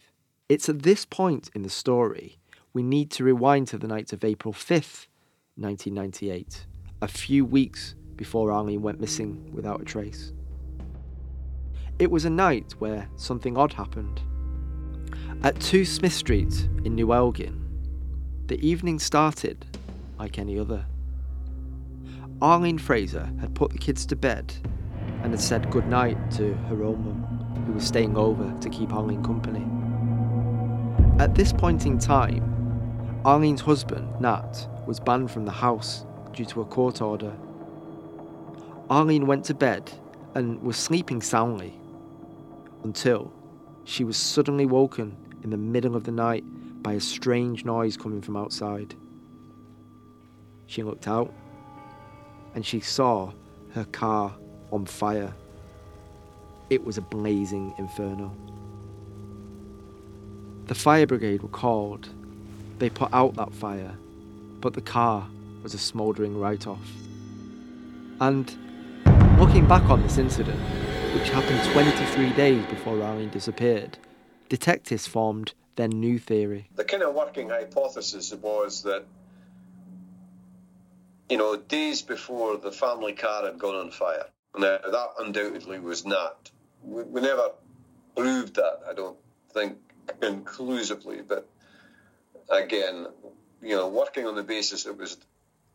It's 0.50 0.70
at 0.70 0.84
this 0.84 1.06
point 1.06 1.50
in 1.54 1.64
the 1.64 1.70
story 1.70 2.38
we 2.74 2.84
need 2.84 3.10
to 3.12 3.24
rewind 3.24 3.68
to 3.68 3.78
the 3.78 3.88
night 3.88 4.14
of 4.14 4.24
April 4.24 4.54
5th, 4.54 5.08
1998, 5.56 6.66
a 7.02 7.08
few 7.08 7.44
weeks 7.44 7.96
before 8.16 8.52
Arlene 8.52 8.82
went 8.82 9.00
missing 9.00 9.50
without 9.52 9.82
a 9.82 9.86
trace. 9.86 10.32
It 12.00 12.12
was 12.12 12.26
a 12.26 12.30
night 12.30 12.76
where 12.78 13.10
something 13.16 13.58
odd 13.58 13.74
happened. 13.74 14.22
At 15.42 15.60
2 15.60 15.84
Smith 15.84 16.14
Street 16.14 16.70
in 16.86 16.94
New 16.94 17.12
Elgin, 17.12 17.60
the 18.46 18.64
evening 18.64 19.00
started 19.00 19.66
like 20.20 20.38
any 20.38 20.60
other. 20.60 20.86
Arlene 22.40 22.78
Fraser 22.78 23.28
had 23.42 23.56
put 23.56 23.72
the 23.72 23.80
kids 23.80 24.06
to 24.06 24.16
bed 24.16 24.54
and 25.24 25.32
had 25.32 25.42
said 25.42 25.72
goodnight 25.72 26.30
to 26.34 26.54
her 26.70 26.84
own 26.84 27.04
mum, 27.04 27.64
who 27.66 27.74
was 27.74 27.88
staying 27.88 28.16
over 28.16 28.56
to 28.62 28.70
keep 28.70 28.94
Arlene 28.94 29.24
company. 29.24 29.66
At 31.18 31.34
this 31.34 31.52
point 31.52 31.88
in 31.88 31.98
time, 31.98 33.22
Arlene's 33.26 33.62
husband, 33.62 34.22
Nat, 34.22 34.68
was 34.86 35.00
banned 35.00 35.32
from 35.32 35.46
the 35.46 35.52
house 35.52 36.06
due 36.32 36.46
to 36.46 36.62
a 36.62 36.66
court 36.66 37.02
order. 37.02 37.36
Arlene 38.88 39.26
went 39.26 39.46
to 39.46 39.56
bed 39.56 39.92
and 40.36 40.62
was 40.62 40.78
sleeping 40.78 41.24
soundly 41.24 41.74
until 42.84 43.32
she 43.86 44.04
was 44.04 44.18
suddenly 44.18 44.66
woken 44.66 45.16
in 45.44 45.50
the 45.50 45.58
middle 45.58 45.96
of 45.96 46.04
the 46.04 46.12
night 46.12 46.44
by 46.84 46.94
a 46.94 47.00
strange 47.00 47.66
noise 47.66 47.98
coming 47.98 48.22
from 48.22 48.36
outside. 48.38 48.96
She 50.68 50.84
looked 50.84 51.08
out 51.08 51.34
and 52.54 52.66
she 52.66 52.80
saw 52.80 53.32
her 53.74 53.86
car 53.86 54.34
on 54.72 54.86
fire. 54.86 55.34
It 56.70 56.84
was 56.84 56.98
a 56.98 57.02
blazing 57.02 57.74
inferno. 57.78 58.36
The 60.66 60.76
fire 60.76 61.08
brigade 61.08 61.44
were 61.44 61.50
called. 61.50 62.10
They 62.80 62.90
put 62.90 63.14
out 63.14 63.36
that 63.36 63.54
fire, 63.54 63.96
but 64.60 64.74
the 64.74 64.82
car 64.82 65.28
was 65.64 65.74
a 65.74 65.78
smouldering 65.78 66.38
write 66.38 66.68
off. 66.68 66.92
And 68.20 68.54
looking 69.40 69.66
back 69.68 69.84
on 69.84 70.02
this 70.04 70.18
incident, 70.18 70.60
which 71.28 71.36
happened 71.36 71.62
23 71.74 72.30
days 72.38 72.66
before 72.68 73.04
Arlene 73.04 73.30
disappeared, 73.30 73.98
detectives 74.48 75.08
formed 75.08 75.54
their 75.76 75.90
new 75.90 76.18
theory. 76.18 76.70
The 76.76 76.86
kind 76.86 77.04
of 77.04 77.14
working 77.14 77.50
hypothesis 77.50 78.34
was 78.34 78.84
that, 78.84 79.04
you 81.30 81.36
know, 81.36 81.58
days 81.58 82.02
before 82.02 82.56
the 82.56 82.72
family 82.72 83.12
car 83.12 83.44
had 83.44 83.60
gone 83.60 83.76
on 83.76 83.92
fire, 83.92 84.28
now 84.58 84.78
that 84.78 85.08
undoubtedly 85.20 85.80
was 85.80 86.06
not. 86.06 86.50
We, 86.82 87.04
we 87.04 87.20
never 87.20 87.50
proved 88.16 88.56
that, 88.56 88.80
I 88.90 88.94
don't 88.94 89.18
think, 89.54 89.80
conclusively, 90.22 91.24
but 91.28 91.46
again, 92.50 93.06
you 93.62 93.76
know, 93.76 93.90
working 93.90 94.26
on 94.28 94.36
the 94.36 94.44
basis 94.44 94.86
it 94.86 94.98
was 94.98 95.18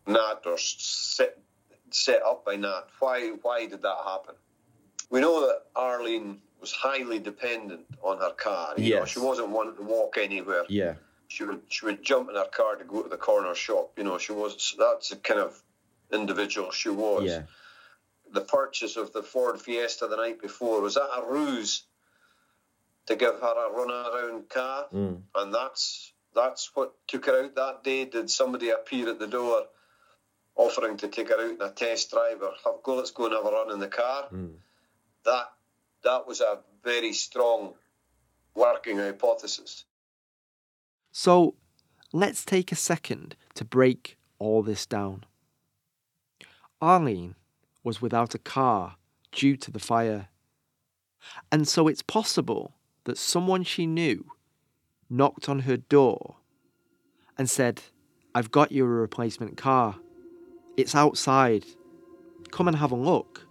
Nat 0.06 0.40
or 0.46 0.56
set, 0.56 1.36
set 1.90 2.22
up 2.22 2.46
by 2.46 2.56
Nat. 2.56 2.84
Why, 3.00 3.32
why 3.42 3.66
did 3.66 3.82
that 3.82 3.98
happen? 4.06 4.34
We 5.12 5.20
know 5.20 5.46
that 5.46 5.64
Arlene 5.76 6.40
was 6.58 6.72
highly 6.72 7.18
dependent 7.18 7.82
on 8.02 8.18
her 8.18 8.30
car. 8.32 8.72
You 8.78 8.96
know, 8.96 9.04
she 9.04 9.20
wasn't 9.20 9.50
one 9.50 9.76
to 9.76 9.82
walk 9.82 10.16
anywhere. 10.18 10.64
Yeah. 10.70 10.94
She 11.28 11.44
would 11.44 11.60
she 11.68 11.84
would 11.84 12.02
jump 12.02 12.30
in 12.30 12.34
her 12.34 12.48
car 12.50 12.76
to 12.76 12.84
go 12.84 13.02
to 13.02 13.08
the 13.10 13.18
corner 13.18 13.54
shop. 13.54 13.92
You 13.98 14.04
know, 14.04 14.16
she 14.16 14.32
was 14.32 14.74
that's 14.78 15.10
the 15.10 15.16
kind 15.16 15.38
of 15.40 15.62
individual 16.10 16.70
she 16.72 16.88
was. 16.88 17.24
Yeah. 17.24 17.42
The 18.32 18.40
purchase 18.40 18.96
of 18.96 19.12
the 19.12 19.22
Ford 19.22 19.60
Fiesta 19.60 20.06
the 20.06 20.16
night 20.16 20.40
before 20.40 20.80
was 20.80 20.94
that 20.94 21.10
a 21.14 21.30
ruse 21.30 21.84
to 23.06 23.16
give 23.16 23.38
her 23.38 23.66
a 23.66 23.70
run 23.70 23.90
around 23.90 24.48
car, 24.48 24.86
Mm. 24.94 25.22
and 25.34 25.54
that's 25.54 26.12
that's 26.34 26.70
what 26.74 26.94
took 27.06 27.26
her 27.26 27.44
out 27.44 27.54
that 27.56 27.84
day. 27.84 28.06
Did 28.06 28.30
somebody 28.30 28.70
appear 28.70 29.10
at 29.10 29.18
the 29.18 29.26
door 29.26 29.66
offering 30.54 30.96
to 30.98 31.08
take 31.08 31.28
her 31.28 31.34
out 31.34 31.50
in 31.50 31.60
a 31.60 31.70
test 31.70 32.10
drive 32.12 32.40
or 32.40 32.52
have 32.64 32.82
go 32.82 32.94
let's 32.94 33.10
go 33.10 33.26
and 33.26 33.34
have 33.34 33.44
a 33.44 33.50
run 33.50 33.72
in 33.72 33.78
the 33.78 33.88
car? 33.88 34.28
Mm. 34.32 34.54
That 35.24 35.46
that 36.04 36.26
was 36.26 36.40
a 36.40 36.58
very 36.82 37.12
strong 37.12 37.74
working 38.54 38.98
hypothesis. 38.98 39.84
So 41.12 41.54
let's 42.12 42.44
take 42.44 42.72
a 42.72 42.76
second 42.76 43.36
to 43.54 43.64
break 43.64 44.16
all 44.38 44.62
this 44.62 44.86
down. 44.86 45.24
Arlene 46.80 47.36
was 47.84 48.02
without 48.02 48.34
a 48.34 48.38
car 48.38 48.96
due 49.30 49.56
to 49.56 49.70
the 49.70 49.78
fire. 49.78 50.28
And 51.50 51.68
so 51.68 51.86
it's 51.86 52.02
possible 52.02 52.74
that 53.04 53.18
someone 53.18 53.62
she 53.62 53.86
knew 53.86 54.24
knocked 55.08 55.48
on 55.48 55.60
her 55.60 55.76
door 55.76 56.36
and 57.38 57.48
said, 57.48 57.82
I've 58.34 58.50
got 58.50 58.72
you 58.72 58.84
a 58.84 58.88
replacement 58.88 59.56
car. 59.56 59.96
It's 60.76 60.94
outside. 60.94 61.64
Come 62.50 62.66
and 62.66 62.76
have 62.78 62.92
a 62.92 62.96
look. 62.96 63.46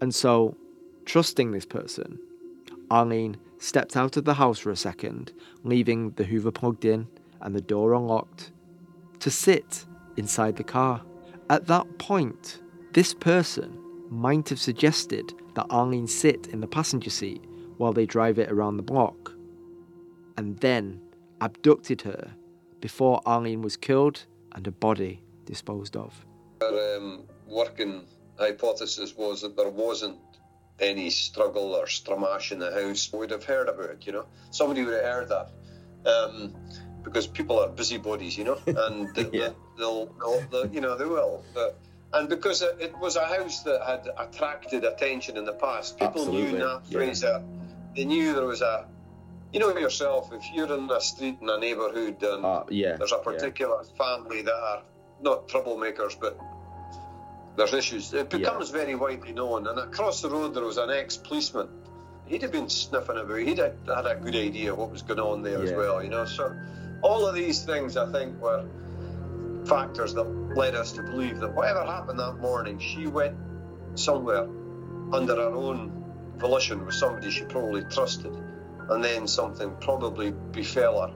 And 0.00 0.14
so, 0.14 0.56
trusting 1.04 1.50
this 1.50 1.66
person, 1.66 2.18
Arlene 2.90 3.36
stepped 3.58 3.96
out 3.96 4.16
of 4.16 4.24
the 4.24 4.34
house 4.34 4.58
for 4.58 4.70
a 4.70 4.76
second, 4.76 5.32
leaving 5.62 6.10
the 6.12 6.24
Hoover 6.24 6.50
plugged 6.50 6.84
in 6.84 7.06
and 7.40 7.54
the 7.54 7.60
door 7.60 7.94
unlocked, 7.94 8.52
to 9.20 9.30
sit 9.30 9.84
inside 10.16 10.56
the 10.56 10.64
car. 10.64 11.02
At 11.50 11.66
that 11.66 11.98
point, 11.98 12.60
this 12.92 13.14
person 13.14 13.78
might 14.08 14.48
have 14.48 14.58
suggested 14.58 15.32
that 15.54 15.66
Arlene 15.70 16.06
sit 16.06 16.48
in 16.48 16.60
the 16.60 16.66
passenger 16.66 17.10
seat 17.10 17.44
while 17.76 17.92
they 17.92 18.06
drive 18.06 18.38
it 18.38 18.50
around 18.50 18.76
the 18.76 18.82
block, 18.82 19.32
and 20.36 20.58
then 20.58 21.00
abducted 21.40 22.02
her 22.02 22.32
before 22.80 23.20
Arlene 23.26 23.62
was 23.62 23.76
killed 23.76 24.26
and 24.52 24.66
her 24.66 24.72
body 24.72 25.22
disposed 25.44 25.96
of. 25.96 26.24
Um, 26.62 27.24
working 27.46 28.04
hypothesis 28.40 29.16
was 29.16 29.42
that 29.42 29.56
there 29.56 29.68
wasn't 29.68 30.18
any 30.80 31.10
struggle 31.10 31.74
or 31.74 31.84
stramash 31.86 32.52
in 32.52 32.58
the 32.58 32.72
house. 32.72 33.12
We'd 33.12 33.30
have 33.30 33.44
heard 33.44 33.68
about 33.68 33.90
it, 33.90 34.06
you 34.06 34.12
know. 34.12 34.26
Somebody 34.50 34.82
would 34.84 34.94
have 34.94 35.04
heard 35.04 35.28
that. 35.28 35.50
Um, 36.10 36.54
because 37.02 37.26
people 37.26 37.58
are 37.60 37.68
busybodies, 37.68 38.36
you 38.36 38.44
know, 38.44 38.58
and 38.66 39.14
they, 39.14 39.28
Yeah. 39.32 39.50
they'll, 39.78 40.06
they'll, 40.18 40.40
they'll, 40.50 40.66
you 40.66 40.80
know, 40.80 40.96
they 40.96 41.04
will. 41.04 41.44
But, 41.54 41.78
and 42.12 42.28
because 42.28 42.62
it, 42.62 42.96
was 42.98 43.16
a 43.16 43.24
house 43.26 43.62
that 43.62 43.82
had 43.86 44.08
attracted 44.18 44.84
attention 44.84 45.36
in 45.36 45.44
the 45.44 45.52
past, 45.52 45.98
people 45.98 46.22
Absolutely, 46.22 46.52
knew 46.52 46.58
Nat 46.58 46.80
yeah. 46.88 46.98
Fraser. 46.98 47.42
They 47.96 48.04
knew 48.04 48.34
there 48.34 48.46
was 48.46 48.62
a, 48.62 48.86
you 49.52 49.60
know 49.60 49.76
yourself, 49.76 50.30
if 50.32 50.42
you're 50.54 50.72
in 50.72 50.90
a 50.90 51.00
street 51.00 51.38
in 51.40 51.48
a 51.48 51.58
neighbourhood 51.58 52.22
and 52.22 52.44
Uh, 52.44 52.64
yeah. 52.70 52.96
there's 52.96 53.12
a 53.12 53.16
yeah. 53.16 53.22
particular 53.22 53.84
family 53.98 54.42
that 54.42 54.54
are 54.54 54.82
not 55.20 55.48
troublemakers, 55.48 56.18
but 56.18 56.38
there's 57.56 57.74
issues. 57.74 58.12
It 58.12 58.30
becomes 58.30 58.70
very 58.70 58.94
widely 58.94 59.32
known. 59.32 59.66
And 59.66 59.78
across 59.78 60.22
the 60.22 60.30
road, 60.30 60.54
there 60.54 60.64
was 60.64 60.78
an 60.78 60.90
ex-policeman. 60.90 61.68
He'd 62.26 62.42
have 62.42 62.52
been 62.52 62.68
sniffing 62.68 63.16
about. 63.18 63.38
He'd 63.38 63.58
had, 63.58 63.76
had 63.86 64.06
a 64.06 64.14
good 64.14 64.36
idea 64.36 64.74
what 64.74 64.90
was 64.90 65.02
going 65.02 65.20
on 65.20 65.42
there 65.42 65.62
as 65.62 65.72
well, 65.72 66.02
you 66.02 66.10
know. 66.10 66.24
So 66.24 66.56
all 67.02 67.26
of 67.26 67.34
these 67.34 67.64
things, 67.64 67.96
I 67.96 68.10
think, 68.12 68.40
were 68.40 68.64
factors 69.66 70.14
that 70.14 70.24
led 70.56 70.74
us 70.74 70.92
to 70.92 71.02
believe 71.02 71.40
that 71.40 71.54
whatever 71.54 71.84
happened 71.84 72.18
that 72.18 72.38
morning, 72.38 72.78
she 72.78 73.06
went 73.06 73.36
somewhere 73.94 74.48
under 75.12 75.34
her 75.36 75.50
own 75.50 76.04
volition 76.36 76.86
with 76.86 76.94
somebody 76.94 77.30
she 77.30 77.44
probably 77.44 77.82
trusted, 77.84 78.32
and 78.88 79.04
then 79.04 79.26
something 79.26 79.74
probably 79.80 80.30
befell 80.30 81.00
her 81.00 81.14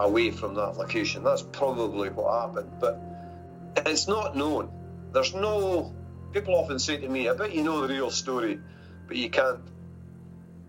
away 0.00 0.30
from 0.30 0.54
that 0.54 0.76
location. 0.76 1.24
That's 1.24 1.42
probably 1.42 2.10
what 2.10 2.46
happened, 2.46 2.70
but 2.80 3.00
it's 3.84 4.08
not 4.08 4.36
known. 4.36 4.70
There's 5.14 5.32
no. 5.32 5.94
People 6.32 6.56
often 6.56 6.80
say 6.80 6.96
to 6.96 7.08
me, 7.08 7.28
"I 7.28 7.34
bet 7.34 7.54
you 7.54 7.62
know 7.62 7.80
the 7.80 7.94
real 7.94 8.10
story, 8.10 8.58
but 9.06 9.16
you 9.16 9.30
can't. 9.30 9.60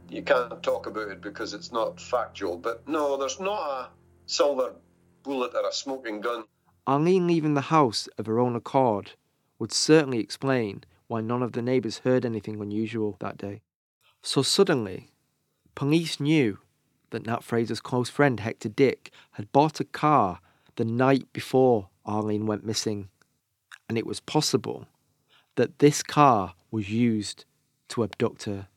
You 0.08 0.22
can't 0.22 0.62
talk 0.62 0.86
about 0.86 1.10
it 1.10 1.20
because 1.20 1.56
it's 1.56 1.72
not 1.72 2.00
factual." 2.00 2.56
But 2.56 2.88
no, 2.88 3.18
there's 3.18 3.40
not 3.40 3.60
a 3.60 3.90
silver 4.28 4.76
bullet 5.24 5.56
or 5.56 5.68
a 5.68 5.74
smoking 5.74 6.22
gun. 6.22 6.44
Arlene 6.86 7.26
leaving 7.26 7.56
the 7.56 7.74
house 7.74 8.08
of 8.20 8.28
her 8.28 8.40
own 8.40 8.56
accord 8.56 9.14
would 9.58 9.72
certainly 9.72 10.20
explain 10.20 10.84
why 11.08 11.22
none 11.22 11.42
of 11.42 11.54
the 11.54 11.64
neighbours 11.64 12.00
heard 12.00 12.24
anything 12.24 12.62
unusual 12.62 13.18
that 13.20 13.38
day. 13.38 13.64
So 14.22 14.44
suddenly, 14.44 15.10
police 15.74 16.20
knew 16.20 16.60
that 17.10 17.26
Nat 17.26 17.44
Fraser's 17.44 17.82
close 17.82 18.10
friend 18.10 18.40
Hector 18.40 18.70
Dick 18.70 19.12
had 19.32 19.52
bought 19.52 19.80
a 19.80 19.86
car 19.86 20.40
the 20.76 20.86
night 20.86 21.34
before 21.34 21.90
Arlene 22.06 22.46
went 22.46 22.64
missing, 22.64 23.10
and 23.88 23.98
it 23.98 24.06
was 24.06 24.20
possible 24.20 24.88
that 25.56 25.80
this 25.80 26.04
car 26.04 26.54
was 26.72 26.90
used 26.90 27.46
to 27.90 28.04
abduct 28.04 28.44
her. 28.44 28.68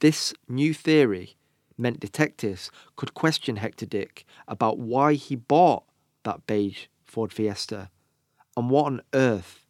This 0.00 0.32
new 0.48 0.72
theory 0.72 1.36
meant 1.76 2.00
detectives 2.00 2.70
could 2.96 3.14
question 3.14 3.56
Hector 3.56 3.86
Dick 3.86 4.24
about 4.46 4.78
why 4.78 5.14
he 5.14 5.36
bought 5.36 5.84
that 6.24 6.46
beige 6.46 6.86
Ford 7.04 7.32
Fiesta 7.32 7.90
and 8.56 8.70
what 8.70 8.86
on 8.86 9.02
earth 9.14 9.64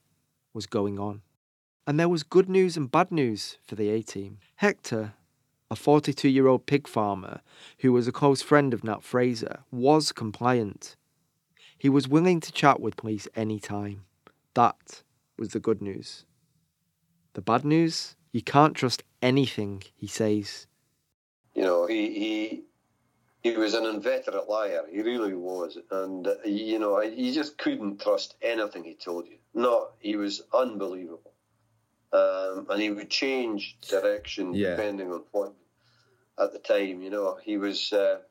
was 0.52 0.66
going 0.66 0.98
on. 0.98 1.22
And 1.86 1.98
there 1.98 2.08
was 2.08 2.22
good 2.22 2.48
news 2.48 2.76
and 2.76 2.90
bad 2.90 3.10
news 3.10 3.58
for 3.66 3.74
the 3.74 3.88
A 3.90 4.02
team. 4.02 4.38
Hector 4.56 5.14
a 5.70 5.76
42 5.76 6.28
year 6.28 6.46
old 6.46 6.66
pig 6.66 6.88
farmer 6.88 7.40
who 7.78 7.92
was 7.92 8.08
a 8.08 8.12
close 8.12 8.42
friend 8.42 8.72
of 8.72 8.84
Nat 8.84 9.02
Fraser, 9.02 9.60
was 9.70 10.12
compliant. 10.12 10.96
He 11.76 11.88
was 11.88 12.08
willing 12.08 12.40
to 12.40 12.52
chat 12.52 12.80
with 12.80 12.96
police 12.96 13.28
any 13.34 13.60
time. 13.60 14.04
That 14.58 15.04
was 15.38 15.50
the 15.50 15.60
good 15.60 15.80
news. 15.80 16.24
The 17.34 17.40
bad 17.40 17.64
news? 17.64 18.16
You 18.32 18.42
can't 18.42 18.74
trust 18.74 19.04
anything 19.22 19.84
he 19.94 20.08
says. 20.08 20.66
You 21.54 21.62
know, 21.62 21.86
he 21.86 22.02
he 22.18 22.64
he 23.40 23.56
was 23.56 23.74
an 23.74 23.86
inveterate 23.86 24.48
liar. 24.48 24.82
He 24.90 25.00
really 25.02 25.32
was, 25.34 25.78
and 25.92 26.26
uh, 26.26 26.34
you 26.44 26.80
know, 26.80 27.00
you 27.00 27.32
just 27.32 27.56
couldn't 27.56 28.00
trust 28.00 28.34
anything 28.42 28.82
he 28.82 28.96
told 28.96 29.28
you. 29.28 29.36
No, 29.54 29.90
he 30.00 30.16
was 30.16 30.42
unbelievable, 30.52 31.34
um, 32.12 32.66
and 32.68 32.82
he 32.82 32.90
would 32.90 33.10
change 33.10 33.78
direction 33.88 34.54
Yeah. 34.54 34.70
depending 34.70 35.12
on 35.12 35.22
what 35.30 35.54
at 36.36 36.52
the 36.52 36.58
time. 36.58 37.00
You 37.00 37.10
know, 37.10 37.38
he 37.40 37.58
was 37.58 37.92
uh, 37.92 38.22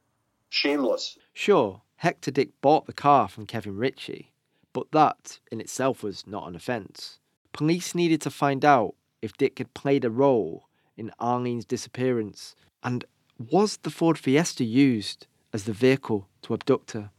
shameless. 0.50 1.18
Sure, 1.32 1.84
Hector 1.96 2.32
Dick 2.32 2.50
bought 2.60 2.86
the 2.86 2.92
car 2.92 3.30
from 3.30 3.46
Kevin 3.46 3.78
Ritchie, 3.78 4.34
but 4.78 4.92
that 4.92 5.40
in 5.52 5.60
itself 5.60 6.04
was 6.04 6.28
not 6.28 6.48
an 6.48 6.56
offence. 6.56 7.18
Police 7.52 7.96
needed 7.96 8.22
to 8.22 8.30
find 8.30 8.64
out 8.64 8.94
if 9.24 9.36
Dick 9.36 9.58
had 9.58 9.74
played 9.74 10.06
a 10.06 10.12
role 10.12 10.68
in 10.96 11.10
Arlene's 11.20 11.66
disappearance, 11.66 12.56
and 12.84 13.04
was 13.40 13.78
the 13.78 13.90
Ford 13.90 14.20
Fiesta 14.20 14.64
used 14.64 15.26
as 15.52 15.64
the 15.64 15.74
vehicle 15.74 16.30
to 16.44 16.54
abduct 16.54 16.92
her? 16.92 17.10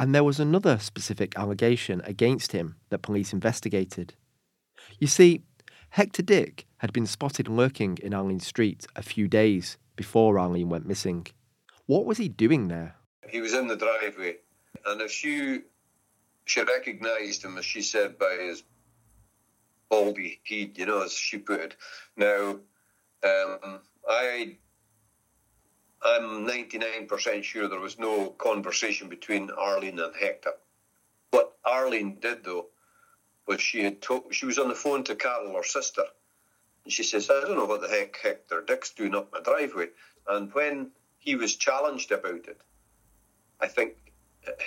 And 0.00 0.12
there 0.12 0.24
was 0.24 0.40
another 0.40 0.80
specific 0.80 1.38
allegation 1.38 2.02
against 2.04 2.50
him 2.50 2.74
that 2.90 3.02
police 3.02 3.32
investigated. 3.32 4.14
You 4.98 5.06
see, 5.06 5.42
Hector 5.90 6.22
Dick 6.22 6.66
had 6.78 6.92
been 6.92 7.06
spotted 7.06 7.46
lurking 7.46 7.98
in 8.02 8.12
Arlene 8.12 8.40
Street 8.40 8.84
a 8.96 9.02
few 9.02 9.28
days 9.28 9.78
before 9.94 10.40
Arlene 10.40 10.70
went 10.70 10.88
missing. 10.88 11.28
What 11.86 12.04
was 12.04 12.18
he 12.18 12.28
doing 12.28 12.66
there? 12.66 12.96
He 13.28 13.40
was 13.40 13.54
in 13.54 13.68
the 13.68 13.76
driveway, 13.76 14.38
and 14.86 15.00
if 15.00 15.12
she 15.12 15.60
she 16.44 16.62
recognised 16.62 17.44
him, 17.44 17.58
as 17.58 17.64
she 17.64 17.82
said, 17.82 18.18
by 18.18 18.36
his 18.40 18.62
baldy 19.88 20.40
head, 20.44 20.76
you 20.76 20.86
know, 20.86 21.02
as 21.02 21.12
she 21.12 21.38
put 21.38 21.60
it. 21.60 21.76
Now, 22.16 22.60
um, 23.22 23.80
I 24.08 24.58
I'm 26.04 26.46
99% 26.46 27.42
sure 27.44 27.66
there 27.66 27.80
was 27.80 27.98
no 27.98 28.28
conversation 28.30 29.08
between 29.08 29.50
Arlene 29.50 29.98
and 29.98 30.14
Hector. 30.14 30.52
What 31.30 31.56
Arlene 31.64 32.20
did 32.20 32.44
though 32.44 32.66
was 33.46 33.62
she 33.62 33.84
had 33.84 34.02
to- 34.02 34.28
she 34.30 34.44
was 34.44 34.58
on 34.58 34.68
the 34.68 34.74
phone 34.74 35.02
to 35.04 35.16
Carol, 35.16 35.56
her 35.56 35.62
sister, 35.62 36.04
and 36.84 36.92
she 36.92 37.02
says, 37.02 37.30
"I 37.30 37.40
don't 37.40 37.56
know 37.56 37.64
what 37.64 37.80
the 37.80 37.88
heck 37.88 38.16
Hector 38.16 38.60
Dick's 38.60 38.90
doing 38.90 39.14
up 39.14 39.32
my 39.32 39.40
driveway." 39.40 39.90
And 40.26 40.52
when 40.52 40.92
he 41.18 41.36
was 41.36 41.56
challenged 41.56 42.12
about 42.12 42.48
it, 42.48 42.60
I 43.60 43.68
think 43.68 43.96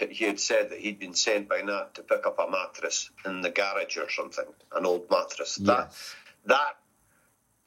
he 0.09 0.25
had 0.25 0.39
said 0.39 0.69
that 0.69 0.79
he'd 0.79 0.99
been 0.99 1.13
sent 1.13 1.47
by 1.49 1.61
Nat 1.61 1.93
to 1.95 2.01
pick 2.03 2.25
up 2.25 2.39
a 2.39 2.49
mattress 2.49 3.09
in 3.25 3.41
the 3.41 3.49
garage 3.49 3.97
or 3.97 4.09
something, 4.09 4.45
an 4.75 4.85
old 4.85 5.09
mattress. 5.09 5.55
That 5.57 5.87
Yes. 5.89 6.15
that 6.45 6.77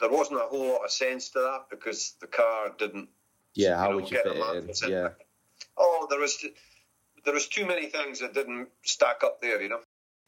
there 0.00 0.10
wasn't 0.10 0.40
a 0.40 0.44
whole 0.44 0.72
lot 0.72 0.84
of 0.84 0.90
sense 0.90 1.28
to 1.30 1.40
that 1.40 1.66
because 1.70 2.14
the 2.20 2.26
car 2.26 2.70
didn't. 2.78 3.08
Yeah, 3.54 3.76
how 3.76 3.84
you 3.84 3.90
know, 3.90 3.96
would 3.96 4.10
you 4.10 4.16
get 4.16 4.24
fit 4.24 4.32
a 4.32 4.34
it 4.36 4.40
in? 4.40 4.56
mattress 4.60 4.82
in 4.82 4.90
Yeah. 4.90 5.08
Oh, 5.76 6.06
there 6.10 6.20
was 6.20 6.44
there 7.24 7.34
was 7.34 7.46
too 7.48 7.66
many 7.66 7.86
things 7.86 8.20
that 8.20 8.32
didn't 8.34 8.68
stack 8.82 9.22
up 9.22 9.40
there, 9.42 9.60
you 9.60 9.68
know. 9.68 9.80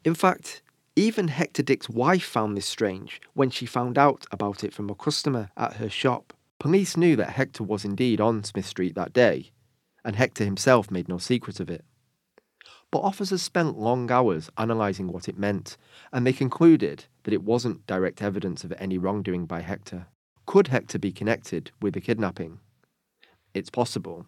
In 0.04 0.14
fact, 0.14 0.62
even 0.94 1.28
Hector 1.28 1.62
Dick's 1.62 1.88
wife 1.88 2.24
found 2.24 2.54
this 2.56 2.66
strange 2.66 3.20
when 3.32 3.48
she 3.48 3.64
found 3.64 3.96
out 3.96 4.26
about 4.30 4.62
it 4.62 4.74
from 4.74 4.90
a 4.90 4.94
customer 4.94 5.50
at 5.56 5.74
her 5.74 5.88
shop. 5.88 6.34
Police 6.58 6.96
knew 6.96 7.16
that 7.16 7.30
Hector 7.30 7.62
was 7.64 7.84
indeed 7.84 8.20
on 8.20 8.44
Smith 8.44 8.66
Street 8.66 8.94
that 8.94 9.12
day, 9.14 9.52
and 10.04 10.16
Hector 10.16 10.44
himself 10.44 10.90
made 10.90 11.08
no 11.08 11.18
secret 11.18 11.60
of 11.60 11.70
it. 11.70 11.84
But 12.90 13.00
officers 13.00 13.42
spent 13.42 13.78
long 13.78 14.10
hours 14.10 14.50
analysing 14.58 15.08
what 15.08 15.28
it 15.28 15.38
meant, 15.38 15.76
and 16.12 16.26
they 16.26 16.32
concluded 16.32 17.06
that 17.24 17.32
it 17.32 17.42
wasn't 17.42 17.86
direct 17.86 18.20
evidence 18.20 18.64
of 18.64 18.74
any 18.78 18.98
wrongdoing 18.98 19.46
by 19.46 19.60
Hector. 19.60 20.06
Could 20.44 20.68
Hector 20.68 20.98
be 20.98 21.12
connected 21.12 21.70
with 21.80 21.94
the 21.94 22.00
kidnapping? 22.00 22.58
It's 23.54 23.70
possible, 23.70 24.26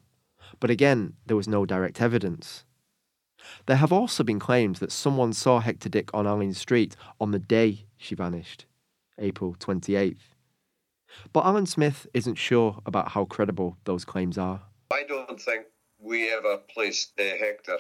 but 0.61 0.71
again, 0.71 1.15
there 1.27 1.37
was 1.37 1.49
no 1.49 1.67
direct 1.67 2.01
evidence. 2.01 2.65
There 3.67 3.77
have 3.77 3.93
also 3.93 4.25
been 4.25 4.39
claims 4.39 4.79
that 4.81 4.93
someone 4.93 5.33
saw 5.33 5.61
Hector 5.61 5.89
Dick 5.89 6.13
on 6.15 6.27
Arlene 6.27 6.55
Street 6.55 6.97
on 7.21 7.31
the 7.31 7.39
day 7.39 7.87
she 7.97 8.15
vanished, 8.15 8.67
April 9.19 9.55
28th. 9.55 10.35
But 11.33 11.45
Alan 11.45 11.67
Smith 11.67 12.07
isn't 12.15 12.37
sure 12.37 12.81
about 12.87 13.11
how 13.11 13.25
credible 13.27 13.77
those 13.85 14.05
claims 14.05 14.39
are. 14.39 14.63
Don't 15.35 15.43
think 15.43 15.67
we 15.99 16.33
ever 16.33 16.59
placed 16.73 17.19
uh, 17.19 17.25
Hector. 17.25 17.79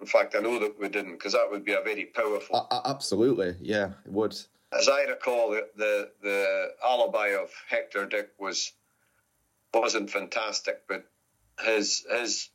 In 0.00 0.06
fact, 0.06 0.34
I 0.34 0.40
know 0.40 0.58
that 0.58 0.76
we 0.76 0.88
didn't 0.88 1.12
because 1.12 1.34
that 1.34 1.48
would 1.48 1.64
be 1.64 1.72
a 1.72 1.80
very 1.80 2.06
powerful. 2.06 2.66
A- 2.68 2.82
absolutely, 2.84 3.54
yeah, 3.60 3.90
it 4.04 4.10
would. 4.10 4.36
As 4.72 4.88
I 4.88 5.04
recall, 5.04 5.52
the, 5.52 5.68
the 5.76 6.10
the 6.20 6.70
alibi 6.84 7.28
of 7.40 7.50
Hector 7.68 8.06
Dick 8.06 8.30
was 8.40 8.72
wasn't 9.72 10.10
fantastic, 10.10 10.82
but 10.88 11.06
his 11.64 12.04
his 12.10 12.48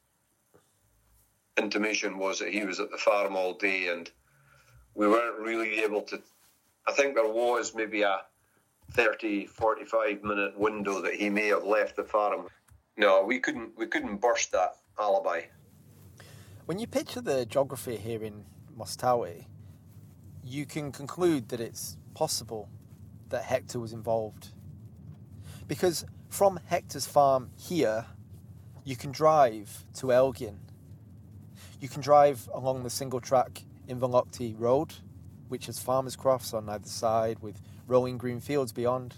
intimation 1.58 2.18
was 2.18 2.40
that 2.40 2.50
he 2.50 2.66
was 2.66 2.82
at 2.82 2.92
the 2.92 2.98
farm 2.98 3.38
all 3.38 3.54
day, 3.54 3.88
and 3.88 4.12
we 4.96 5.08
weren't 5.08 5.40
really 5.40 5.80
able 5.80 6.02
to. 6.02 6.22
I 6.86 6.92
think 6.92 7.16
there 7.16 7.26
was 7.26 7.74
maybe 7.74 8.02
a 8.02 8.20
30, 8.92 9.46
45 9.46 10.24
minute 10.24 10.60
window 10.60 11.00
that 11.04 11.14
he 11.14 11.30
may 11.30 11.48
have 11.48 11.64
left 11.64 11.96
the 11.96 12.04
farm. 12.04 12.48
No, 12.97 13.23
we 13.23 13.39
couldn't 13.39 13.77
we 13.77 13.88
couldn't 13.88 14.17
burst 14.21 14.51
that 14.51 14.75
alibi. 14.99 15.43
When 16.65 16.80
you 16.80 16.88
picture 16.88 17.21
the 17.21 17.45
geography 17.45 17.97
here 17.97 18.23
in 18.23 18.45
Mosstowie, 18.77 19.45
you 20.43 20.65
can 20.65 20.91
conclude 20.91 21.49
that 21.49 21.60
it's 21.60 21.97
possible 22.13 22.69
that 23.30 23.43
Hector 23.43 23.80
was 23.80 23.93
involved. 23.93 24.49
Because 25.67 26.06
from 26.30 26.60
Hector's 26.67 27.08
farm 27.08 27.49
here, 27.58 28.06
you 28.84 28.95
can 28.95 29.12
drive 29.12 29.86
to 29.95 30.12
Elgin. 30.12 30.60
You 31.80 31.89
can 31.89 32.01
drive 32.01 32.49
along 32.54 32.84
the 32.84 32.89
single 32.89 33.19
track 33.19 33.63
Inverlochty 33.88 34.56
Road, 34.58 34.93
which 35.49 35.65
has 35.65 35.80
farmers' 35.80 36.15
crofts 36.15 36.54
on 36.54 36.69
either 36.69 36.88
side 36.88 37.39
with 37.39 37.62
rolling 37.88 38.17
green 38.17 38.39
fields 38.39 38.71
beyond. 38.71 39.15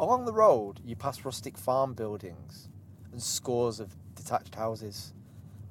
Along 0.00 0.24
the 0.24 0.32
road, 0.32 0.80
you 0.84 0.96
pass 0.96 1.24
rustic 1.24 1.56
farm 1.56 1.94
buildings 1.94 2.68
and 3.12 3.22
scores 3.22 3.78
of 3.78 3.94
detached 4.16 4.56
houses, 4.56 5.14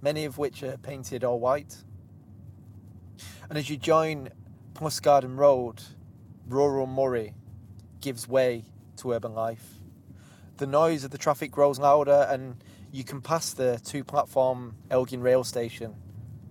many 0.01 0.23
of 0.23 0.37
which 0.37 0.63
are 0.63 0.77
painted 0.77 1.25
all 1.25 1.41
white. 1.41 1.83
And 3.49 3.57
as 3.57 3.69
you 3.69 3.75
join 3.75 4.29
Pluscarden 4.75 5.37
Road, 5.37 5.83
rural 6.47 6.87
Moray 6.87 7.33
gives 7.99 8.25
way 8.25 8.63
to 8.97 9.11
urban 9.11 9.33
life. 9.33 9.79
The 10.55 10.67
noise 10.67 11.03
of 11.03 11.11
the 11.11 11.17
traffic 11.17 11.51
grows 11.51 11.77
louder, 11.77 12.25
and 12.29 12.63
you 12.93 13.03
can 13.03 13.21
pass 13.21 13.51
the 13.51 13.81
two 13.83 14.05
platform 14.05 14.75
Elgin 14.89 15.21
rail 15.21 15.43
station 15.43 15.95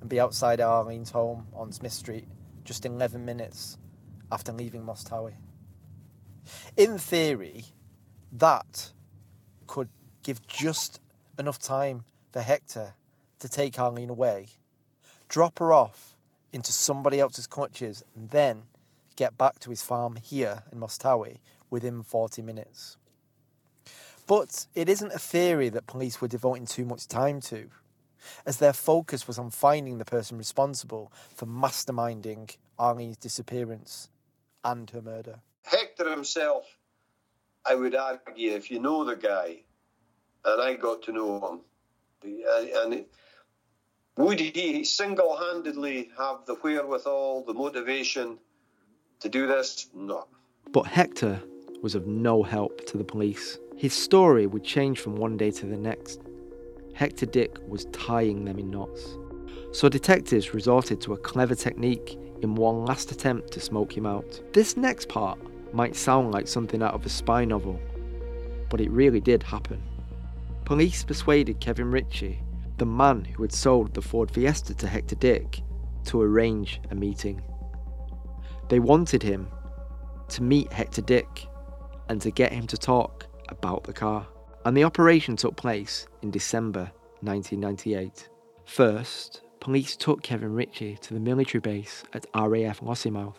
and 0.03 0.11
be 0.11 0.21
outside 0.21 0.61
Arlene's 0.61 1.11
home 1.11 1.47
on 1.55 1.73
Smith 1.73 1.93
Street 1.93 2.29
just 2.65 2.85
11 2.85 3.25
minutes 3.25 3.79
after 4.31 4.53
leaving 4.53 4.83
Mosstowie. 4.83 5.37
In 6.77 6.99
theory, 6.99 7.65
that 8.33 8.93
could 9.67 9.89
give 10.23 10.47
just 10.47 11.01
enough 11.39 11.59
time 11.59 12.05
for 12.33 12.41
Hector 12.41 12.95
to 13.39 13.49
take 13.49 13.79
Arlene 13.79 14.11
away, 14.11 14.47
drop 15.29 15.59
her 15.59 15.73
off 15.73 16.17
into 16.53 16.73
somebody 16.73 17.19
else's 17.21 17.47
clutches, 17.47 18.05
and 18.15 18.31
then 18.31 18.63
get 19.17 19.37
back 19.37 19.59
to 19.61 19.71
his 19.71 19.83
farm 19.83 20.17
here 20.17 20.63
in 20.73 20.79
Mosstowie 20.79 21.41
within 21.71 22.03
40 22.03 22.43
minutes. 22.43 22.97
But 24.27 24.67
it 24.75 24.89
isn't 24.89 25.13
a 25.13 25.19
theory 25.19 25.69
that 25.71 25.87
police 25.87 26.21
were 26.21 26.29
devoting 26.29 26.67
too 26.67 26.85
much 26.85 27.09
time 27.09 27.41
to, 27.43 27.69
as 28.47 28.59
their 28.59 28.73
focus 28.73 29.27
was 29.27 29.39
on 29.39 29.51
finding 29.51 29.99
the 29.99 30.05
person 30.05 30.39
responsible 30.39 31.13
for 31.35 31.47
masterminding 31.47 32.57
Arlene's 32.79 33.17
disappearance 33.17 34.09
and 34.65 34.89
her 34.91 35.03
murder. 35.03 35.41
Himself, 36.11 36.65
I 37.65 37.75
would 37.75 37.95
argue, 37.95 38.53
if 38.53 38.71
you 38.71 38.81
know 38.81 39.05
the 39.05 39.17
guy, 39.17 39.63
and 40.45 40.61
I 40.63 40.75
got 40.75 41.03
to 41.03 41.13
know 41.13 41.49
him, 41.49 41.61
and 42.25 43.05
would 44.17 44.41
he 44.41 44.85
single 44.85 45.37
handedly 45.37 46.11
have 46.19 46.45
the 46.47 46.55
wherewithal, 46.57 47.45
the 47.45 47.55
motivation 47.55 48.39
to 49.21 49.29
do 49.29 49.47
this? 49.47 49.89
No. 49.95 50.27
But 50.71 50.87
Hector 50.87 51.41
was 51.83 51.95
of 51.95 52.07
no 52.07 52.43
help 52.43 52.87
to 52.87 52.99
the 52.99 53.05
police. 53.05 53.59
His 53.77 53.93
story 53.93 54.47
would 54.47 54.65
change 54.65 55.01
from 55.01 55.17
one 55.17 55.37
day 55.37 55.51
to 55.53 55.67
the 55.67 55.77
next. 55.77 56.21
Hector 56.95 57.27
Dick 57.27 57.59
was 57.67 57.87
tying 57.87 58.45
them 58.45 58.59
in 58.59 58.71
knots. 58.71 59.17
So 59.73 59.89
detectives 59.89 60.53
resorted 60.55 61.01
to 61.03 61.15
a 61.15 61.17
clever 61.17 61.55
technique 61.55 62.19
in 62.43 62.55
one 62.55 62.85
last 62.85 63.11
attempt 63.11 63.51
to 63.53 63.61
smoke 63.61 63.97
him 63.97 64.05
out. 64.05 64.41
This 64.53 64.77
next 64.77 65.09
part 65.09 65.39
might 65.75 65.97
sound 65.97 66.33
like 66.33 66.49
something 66.49 66.83
out 66.83 66.95
of 66.95 67.07
a 67.07 67.09
spy 67.09 67.45
novel, 67.45 67.81
but 68.71 68.81
it 68.81 68.91
really 68.91 69.21
did 69.21 69.43
happen. 69.43 69.83
Police 70.65 71.05
persuaded 71.05 71.61
Kevin 71.61 71.91
Ritchie, 71.91 72.41
the 72.79 72.87
man 72.87 73.25
who 73.25 73.43
had 73.43 73.53
sold 73.53 73.95
the 73.95 74.03
Ford 74.03 74.31
Fiesta 74.31 74.75
to 74.75 74.87
Hector 74.87 75.17
Dick, 75.17 75.63
to 76.05 76.21
arrange 76.21 76.81
a 76.91 76.95
meeting. 76.95 77.43
They 78.69 78.79
wanted 78.79 79.23
him 79.23 79.49
to 80.29 80.43
meet 80.43 80.73
Hector 80.73 81.03
Dick 81.03 81.47
and 82.09 82.21
to 82.23 82.31
get 82.31 82.53
him 82.53 82.67
to 82.69 82.77
talk 82.77 83.27
about 83.49 83.85
the 83.85 83.93
car. 83.93 84.27
And 84.65 84.77
the 84.77 84.85
operation 84.85 85.37
took 85.37 85.57
place 85.57 86.07
in 86.23 86.31
December 86.31 86.91
1998. 87.21 88.29
First, 88.65 89.43
police 89.61 89.97
took 89.97 90.23
Kevin 90.23 90.55
Ritchie 90.55 90.99
to 91.03 91.15
the 91.15 91.21
military 91.21 91.61
base 91.61 92.05
at 92.15 92.27
RAF 92.35 92.81
Lossiemouth 92.81 93.37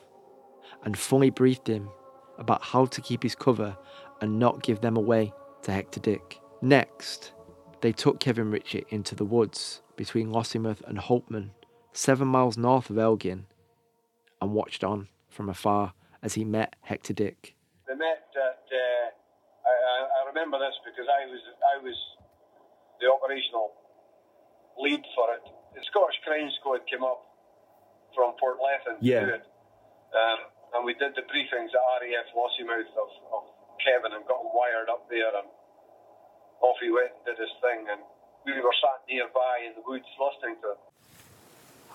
and 0.84 0.98
fully 0.98 1.30
briefed 1.30 1.67
him 1.67 1.89
about 2.38 2.62
how 2.63 2.86
to 2.86 3.02
keep 3.02 3.24
his 3.24 3.36
cover 3.36 3.76
and 4.22 4.39
not 4.39 4.63
give 4.63 4.82
them 4.82 4.98
away 4.98 5.34
to 5.63 5.72
Hector 5.72 6.00
Dick. 6.00 6.39
Next, 6.62 7.34
they 7.82 7.91
took 7.91 8.19
Kevin 8.19 8.50
Ritchie 8.52 8.86
into 8.89 9.15
the 9.15 9.26
woods 9.26 9.82
between 9.96 10.32
Lossiemouth 10.32 10.82
and 10.88 10.98
Hopeman, 10.98 11.52
seven 11.91 12.28
miles 12.28 12.58
north 12.58 12.89
of 12.89 12.98
Elgin, 12.98 13.46
and 14.41 14.54
watched 14.54 14.84
on 14.84 15.08
from 15.30 15.50
afar 15.50 15.93
as 16.22 16.34
he 16.34 16.43
met 16.46 16.76
Hector 16.82 17.13
Dick. 17.13 17.56
They 17.88 17.96
met 17.96 18.24
at, 18.36 18.63
uh, 18.72 19.08
I, 19.67 20.24
I 20.24 20.28
remember 20.30 20.58
this 20.60 20.74
because 20.86 21.06
I 21.08 21.26
was, 21.30 21.39
I 21.76 21.84
was 21.84 21.96
the 23.00 23.12
operational 23.12 23.72
lead 24.80 25.04
for 25.15 25.34
it. 25.36 25.43
The 25.76 25.82
Scottish 25.91 26.15
Crime 26.24 26.50
Squad 26.60 26.80
came 26.89 27.04
up 27.04 27.22
from 28.15 28.34
Portlethen 28.41 28.98
Yeah. 29.02 29.19
to 29.19 29.26
do 29.26 29.34
it. 29.34 29.43
Um, 30.13 30.39
and 30.73 30.86
we 30.86 30.93
did 30.95 31.13
the 31.15 31.25
briefings 31.29 31.71
at 31.71 31.83
RAF 32.01 32.27
Lossiemouth 32.33 32.93
of, 32.97 33.09
of 33.33 33.43
Kevin 33.81 34.13
and 34.13 34.25
got 34.25 34.41
him 34.41 34.51
wired 34.53 34.89
up 34.89 35.07
there 35.09 35.33
and 35.38 35.47
off 36.62 36.77
he 36.81 36.89
went 36.89 37.12
and 37.13 37.23
did 37.25 37.38
his 37.41 37.53
thing 37.62 37.86
and 37.91 38.01
we 38.45 38.53
were 38.59 38.75
sat 38.81 39.05
nearby 39.07 39.67
in 39.67 39.73
the 39.75 39.83
woods 39.88 40.05
listening 40.19 40.57
to. 40.62 40.75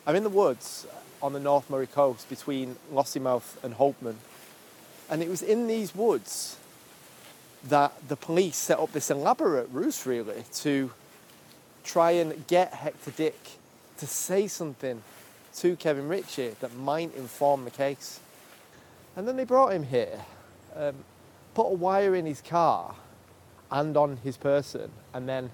I'm 0.07 0.17
in 0.17 0.23
the 0.23 0.31
woods 0.31 0.87
on 1.21 1.33
the 1.33 1.41
North 1.41 1.69
Moray 1.69 1.87
coast 1.87 2.29
between 2.29 2.77
Lossiemouth 2.93 3.63
and 3.63 3.75
Hopeman. 3.75 4.17
And 5.11 5.23
it 5.23 5.29
was 5.29 5.43
in 5.43 5.67
these 5.67 5.95
woods 5.95 6.57
that 7.65 7.93
the 8.09 8.17
police 8.17 8.57
set 8.57 8.79
up 8.79 8.93
this 8.93 9.11
elaborate 9.11 9.69
ruse, 9.71 10.07
really, 10.07 10.45
to 10.55 10.93
try 11.85 12.13
and 12.13 12.47
get 12.47 12.73
Hector 12.73 13.11
Dick 13.11 13.39
to 13.99 14.07
say 14.07 14.47
something 14.47 15.03
to 15.57 15.77
Kevin 15.77 16.09
Ritchie 16.09 16.57
that 16.61 16.75
might 16.77 17.15
inform 17.15 17.65
the 17.65 17.71
case. 17.71 18.21
And 19.19 19.27
then 19.27 19.37
they 19.37 19.43
brought 19.43 19.73
him 19.73 19.83
here, 19.83 20.21
um, 20.77 20.95
put 21.53 21.65
a 21.65 21.75
wire 21.75 22.15
in 22.15 22.25
his 22.25 22.41
car 22.41 22.95
and 23.69 23.97
on 23.97 24.19
his 24.19 24.37
person, 24.37 24.93
and 25.13 25.29
then 25.29 25.51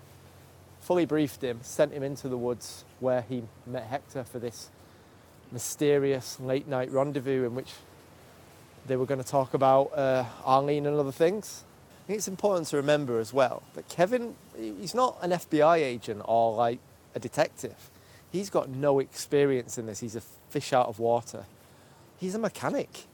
fully 0.80 1.06
briefed 1.06 1.42
him, 1.42 1.60
sent 1.62 1.94
him 1.94 2.02
into 2.02 2.28
the 2.28 2.36
woods 2.36 2.84
where 3.00 3.22
he 3.22 3.44
met 3.66 3.84
Hector 3.84 4.22
for 4.22 4.38
this 4.38 4.68
mysterious 5.50 6.38
late 6.40 6.68
night 6.68 6.90
rendezvous 6.90 7.46
in 7.46 7.54
which 7.54 7.72
they 8.86 8.96
were 8.96 9.06
going 9.06 9.22
to 9.22 9.26
talk 9.26 9.54
about 9.54 9.96
uh, 9.96 10.26
Arlene 10.44 10.84
and 10.84 10.98
other 10.98 11.10
things. 11.10 11.64
I 12.04 12.06
think 12.08 12.18
it's 12.18 12.28
important 12.28 12.66
to 12.68 12.76
remember 12.76 13.18
as 13.18 13.32
well 13.32 13.62
that 13.76 13.88
Kevin, 13.88 14.34
he's 14.54 14.94
not 14.94 15.16
an 15.22 15.30
FBI 15.30 15.78
agent 15.78 16.20
or 16.26 16.54
like 16.54 16.80
a 17.14 17.18
detective. 17.18 17.88
He's 18.30 18.50
got 18.50 18.68
no 18.68 18.98
experience 18.98 19.78
in 19.78 19.86
this. 19.86 20.00
He's 20.00 20.16
a 20.16 20.22
fish 20.50 20.74
out 20.74 20.88
of 20.88 20.98
water. 20.98 21.46
He's 22.18 22.34
a 22.34 22.38
mechanic. 22.38 23.06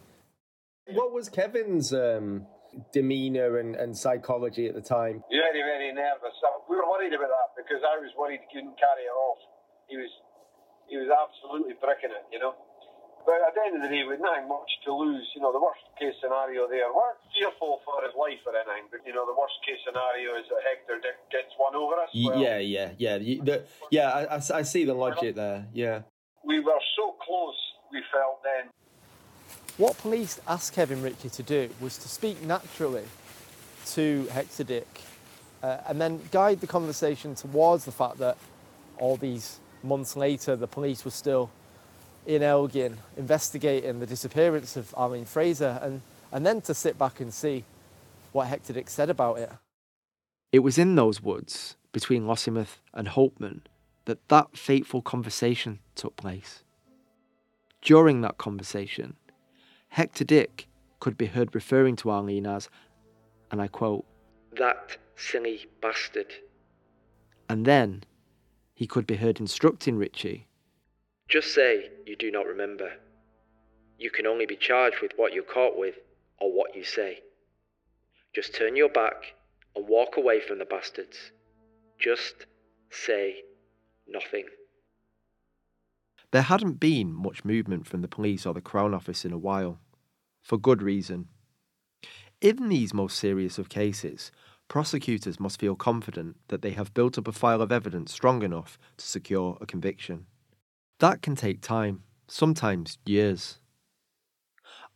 What 0.88 1.12
was 1.12 1.28
Kevin's 1.28 1.92
um, 1.92 2.46
demeanour 2.92 3.58
and, 3.58 3.76
and 3.76 3.96
psychology 3.96 4.66
at 4.66 4.74
the 4.74 4.80
time? 4.80 5.22
Very, 5.30 5.60
very 5.62 5.92
nervous. 5.92 6.34
We 6.68 6.76
were 6.76 6.88
worried 6.88 7.12
about 7.12 7.28
that 7.30 7.50
because 7.56 7.82
I 7.84 7.98
was 8.00 8.10
worried 8.18 8.40
he 8.40 8.48
couldn't 8.50 8.78
carry 8.80 9.04
it 9.06 9.14
off. 9.14 9.38
He 9.88 9.96
was, 9.96 10.10
he 10.88 10.96
was 10.96 11.10
absolutely 11.10 11.74
bricking 11.78 12.10
it, 12.10 12.24
you 12.32 12.38
know. 12.38 12.54
But 13.28 13.36
at 13.44 13.52
the 13.52 13.60
end 13.68 13.76
of 13.76 13.82
the 13.84 13.92
day, 13.92 14.02
with 14.08 14.18
nothing 14.18 14.48
much 14.48 14.70
to 14.88 14.96
lose, 14.96 15.28
you 15.36 15.44
know, 15.44 15.52
the 15.52 15.60
worst 15.60 15.84
case 16.00 16.16
scenario 16.24 16.64
there, 16.66 16.88
we're 16.88 17.14
fearful 17.36 17.84
for 17.84 18.00
his 18.02 18.16
life 18.16 18.40
or 18.48 18.56
anything, 18.56 18.88
but 18.90 19.04
you 19.04 19.12
know, 19.12 19.28
the 19.28 19.36
worst 19.36 19.60
case 19.62 19.76
scenario 19.84 20.40
is 20.40 20.48
that 20.48 20.64
Hector 20.64 20.96
gets 21.28 21.52
one 21.60 21.76
over 21.76 22.00
us. 22.00 22.08
Well, 22.16 22.40
yeah, 22.40 22.58
yeah, 22.58 22.96
yeah. 22.96 23.18
The- 23.20 23.62
yeah, 23.92 24.08
I- 24.40 24.40
I 24.40 24.62
see 24.64 24.88
the 24.88 24.96
logic 24.96 25.36
there. 25.36 25.68
Yeah. 25.76 26.08
We 26.48 26.64
were 26.64 26.80
so 26.96 27.14
close, 27.20 27.60
we 27.92 28.00
felt 28.10 28.40
then. 28.42 28.72
What 29.76 29.96
police 29.98 30.40
asked 30.46 30.74
Kevin 30.74 31.02
Ritchie 31.02 31.30
to 31.30 31.42
do 31.42 31.70
was 31.80 31.96
to 31.98 32.08
speak 32.08 32.42
naturally 32.42 33.04
to 33.86 34.26
Hector 34.30 34.64
Dick 34.64 35.00
uh, 35.62 35.78
and 35.86 36.00
then 36.00 36.20
guide 36.30 36.60
the 36.60 36.66
conversation 36.66 37.34
towards 37.34 37.84
the 37.84 37.92
fact 37.92 38.18
that 38.18 38.36
all 38.98 39.16
these 39.16 39.58
months 39.82 40.16
later 40.16 40.56
the 40.56 40.66
police 40.66 41.04
were 41.04 41.10
still 41.10 41.50
in 42.26 42.42
Elgin 42.42 42.98
investigating 43.16 43.98
the 44.00 44.06
disappearance 44.06 44.76
of 44.76 44.94
Arlene 44.96 45.24
Fraser 45.24 45.78
and, 45.82 46.02
and 46.32 46.44
then 46.44 46.60
to 46.62 46.74
sit 46.74 46.98
back 46.98 47.20
and 47.20 47.32
see 47.32 47.64
what 48.32 48.46
Hector 48.46 48.72
Dick 48.72 48.88
said 48.90 49.10
about 49.10 49.38
it. 49.38 49.50
It 50.52 50.60
was 50.60 50.78
in 50.78 50.94
those 50.94 51.22
woods 51.22 51.76
between 51.92 52.24
Lossiemouth 52.24 52.78
and 52.92 53.08
Hopeman 53.08 53.62
that 54.04 54.28
that 54.28 54.56
fateful 54.56 55.02
conversation 55.02 55.78
took 55.94 56.16
place. 56.16 56.62
During 57.82 58.20
that 58.20 58.36
conversation, 58.36 59.16
Hector 59.90 60.24
Dick 60.24 60.66
could 60.98 61.16
be 61.16 61.26
heard 61.26 61.54
referring 61.54 61.96
to 61.96 62.10
Arlene 62.10 62.46
as, 62.46 62.68
and 63.50 63.60
I 63.60 63.68
quote, 63.68 64.06
that 64.58 64.96
silly 65.16 65.66
bastard. 65.80 66.32
And 67.48 67.64
then 67.64 68.04
he 68.74 68.86
could 68.86 69.06
be 69.06 69.16
heard 69.16 69.40
instructing 69.40 69.96
Ritchie, 69.96 70.46
just 71.30 71.54
say 71.54 71.90
you 72.06 72.16
do 72.16 72.32
not 72.32 72.46
remember. 72.46 72.90
You 73.98 74.10
can 74.10 74.26
only 74.26 74.46
be 74.46 74.56
charged 74.56 74.96
with 75.00 75.12
what 75.14 75.32
you're 75.32 75.44
caught 75.44 75.78
with 75.78 75.94
or 76.40 76.50
what 76.52 76.74
you 76.74 76.82
say. 76.82 77.20
Just 78.34 78.54
turn 78.54 78.74
your 78.74 78.88
back 78.88 79.34
and 79.76 79.86
walk 79.88 80.16
away 80.16 80.40
from 80.40 80.58
the 80.58 80.64
bastards. 80.64 81.30
Just 82.00 82.46
say 82.90 83.42
nothing. 84.08 84.46
There 86.32 86.42
hadn't 86.42 86.78
been 86.78 87.12
much 87.12 87.44
movement 87.44 87.86
from 87.86 88.02
the 88.02 88.08
police 88.08 88.46
or 88.46 88.54
the 88.54 88.60
Crown 88.60 88.94
Office 88.94 89.24
in 89.24 89.32
a 89.32 89.38
while, 89.38 89.80
for 90.42 90.58
good 90.58 90.82
reason. 90.82 91.28
In 92.40 92.68
these 92.68 92.94
most 92.94 93.18
serious 93.18 93.58
of 93.58 93.68
cases, 93.68 94.30
prosecutors 94.68 95.40
must 95.40 95.58
feel 95.58 95.74
confident 95.74 96.36
that 96.48 96.62
they 96.62 96.70
have 96.70 96.94
built 96.94 97.18
up 97.18 97.26
a 97.26 97.32
file 97.32 97.60
of 97.60 97.72
evidence 97.72 98.12
strong 98.12 98.42
enough 98.42 98.78
to 98.96 99.04
secure 99.04 99.58
a 99.60 99.66
conviction. 99.66 100.26
That 101.00 101.20
can 101.20 101.34
take 101.34 101.60
time, 101.60 102.04
sometimes 102.28 102.98
years. 103.04 103.58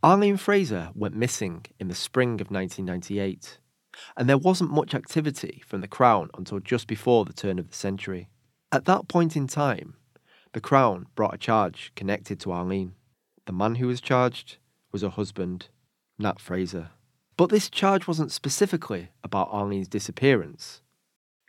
Arlene 0.02 0.36
Fraser 0.36 0.90
went 0.94 1.16
missing 1.16 1.66
in 1.80 1.88
the 1.88 1.94
spring 1.94 2.40
of 2.40 2.50
1998, 2.50 3.58
and 4.16 4.28
there 4.28 4.38
wasn't 4.38 4.70
much 4.70 4.94
activity 4.94 5.62
from 5.66 5.80
the 5.80 5.88
Crown 5.88 6.30
until 6.38 6.60
just 6.60 6.86
before 6.86 7.24
the 7.24 7.32
turn 7.32 7.58
of 7.58 7.68
the 7.70 7.76
century. 7.76 8.28
At 8.70 8.84
that 8.84 9.08
point 9.08 9.36
in 9.36 9.46
time, 9.46 9.96
the 10.54 10.60
Crown 10.60 11.06
brought 11.16 11.34
a 11.34 11.38
charge 11.38 11.90
connected 11.96 12.38
to 12.40 12.52
Arlene. 12.52 12.94
The 13.46 13.52
man 13.52 13.74
who 13.74 13.88
was 13.88 14.00
charged 14.00 14.56
was 14.92 15.02
her 15.02 15.08
husband, 15.08 15.66
Nat 16.16 16.40
Fraser. 16.40 16.90
But 17.36 17.50
this 17.50 17.68
charge 17.68 18.06
wasn't 18.06 18.30
specifically 18.30 19.10
about 19.24 19.48
Arlene's 19.50 19.88
disappearance. 19.88 20.80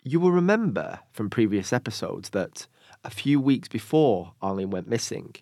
You 0.03 0.19
will 0.19 0.31
remember 0.31 1.01
from 1.13 1.29
previous 1.29 1.71
episodes 1.71 2.31
that 2.31 2.65
a 3.03 3.11
few 3.11 3.39
weeks 3.39 3.67
before 3.67 4.33
Arlene 4.41 4.71
went 4.71 4.89
missing, 4.89 5.35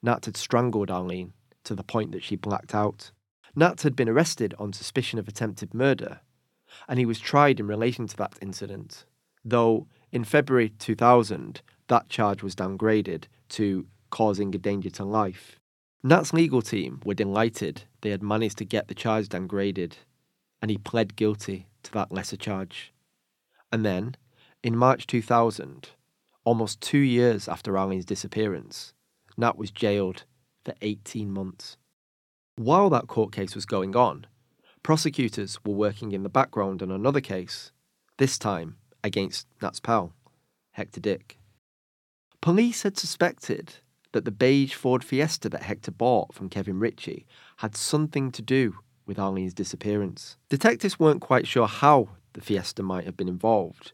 Nat 0.00 0.24
had 0.24 0.36
strangled 0.36 0.90
Arlene 0.90 1.32
to 1.64 1.74
the 1.74 1.82
point 1.82 2.12
that 2.12 2.22
she 2.22 2.36
blacked 2.36 2.72
out. 2.72 3.10
Nat 3.56 3.82
had 3.82 3.96
been 3.96 4.08
arrested 4.08 4.54
on 4.60 4.72
suspicion 4.72 5.18
of 5.18 5.26
attempted 5.26 5.74
murder, 5.74 6.20
and 6.88 7.00
he 7.00 7.06
was 7.06 7.18
tried 7.18 7.58
in 7.58 7.66
relation 7.66 8.06
to 8.06 8.16
that 8.18 8.38
incident, 8.40 9.06
though 9.44 9.88
in 10.12 10.22
February 10.22 10.68
2000, 10.68 11.62
that 11.92 12.08
charge 12.08 12.42
was 12.42 12.54
downgraded 12.54 13.24
to 13.50 13.86
causing 14.08 14.54
a 14.54 14.58
danger 14.58 14.88
to 14.88 15.04
life. 15.04 15.60
Nat's 16.02 16.32
legal 16.32 16.62
team 16.62 17.02
were 17.04 17.12
delighted 17.12 17.82
they 18.00 18.08
had 18.08 18.22
managed 18.22 18.56
to 18.58 18.64
get 18.64 18.88
the 18.88 18.94
charge 18.94 19.28
downgraded, 19.28 19.92
and 20.62 20.70
he 20.70 20.78
pled 20.78 21.16
guilty 21.16 21.66
to 21.82 21.92
that 21.92 22.10
lesser 22.10 22.38
charge. 22.38 22.94
And 23.70 23.84
then, 23.84 24.16
in 24.62 24.74
March 24.74 25.06
2000, 25.06 25.90
almost 26.44 26.80
two 26.80 26.96
years 26.96 27.46
after 27.46 27.76
Arlene's 27.76 28.06
disappearance, 28.06 28.94
Nat 29.36 29.58
was 29.58 29.70
jailed 29.70 30.24
for 30.64 30.72
18 30.80 31.30
months. 31.30 31.76
While 32.56 32.88
that 32.88 33.06
court 33.06 33.32
case 33.32 33.54
was 33.54 33.66
going 33.66 33.94
on, 33.94 34.26
prosecutors 34.82 35.58
were 35.62 35.74
working 35.74 36.12
in 36.12 36.22
the 36.22 36.30
background 36.30 36.80
on 36.82 36.90
another 36.90 37.20
case, 37.20 37.70
this 38.16 38.38
time 38.38 38.76
against 39.04 39.46
Nat's 39.60 39.78
pal, 39.78 40.14
Hector 40.70 41.00
Dick. 41.00 41.38
Police 42.42 42.82
had 42.82 42.98
suspected 42.98 43.76
that 44.10 44.24
the 44.24 44.32
beige 44.32 44.74
Ford 44.74 45.04
Fiesta 45.04 45.48
that 45.48 45.62
Hector 45.62 45.92
bought 45.92 46.34
from 46.34 46.48
Kevin 46.48 46.80
Ritchie 46.80 47.24
had 47.58 47.76
something 47.76 48.32
to 48.32 48.42
do 48.42 48.78
with 49.06 49.16
Arlene's 49.16 49.54
disappearance. 49.54 50.36
Detectives 50.48 50.98
weren't 50.98 51.20
quite 51.20 51.46
sure 51.46 51.68
how 51.68 52.08
the 52.32 52.40
Fiesta 52.40 52.82
might 52.82 53.04
have 53.04 53.16
been 53.16 53.28
involved, 53.28 53.92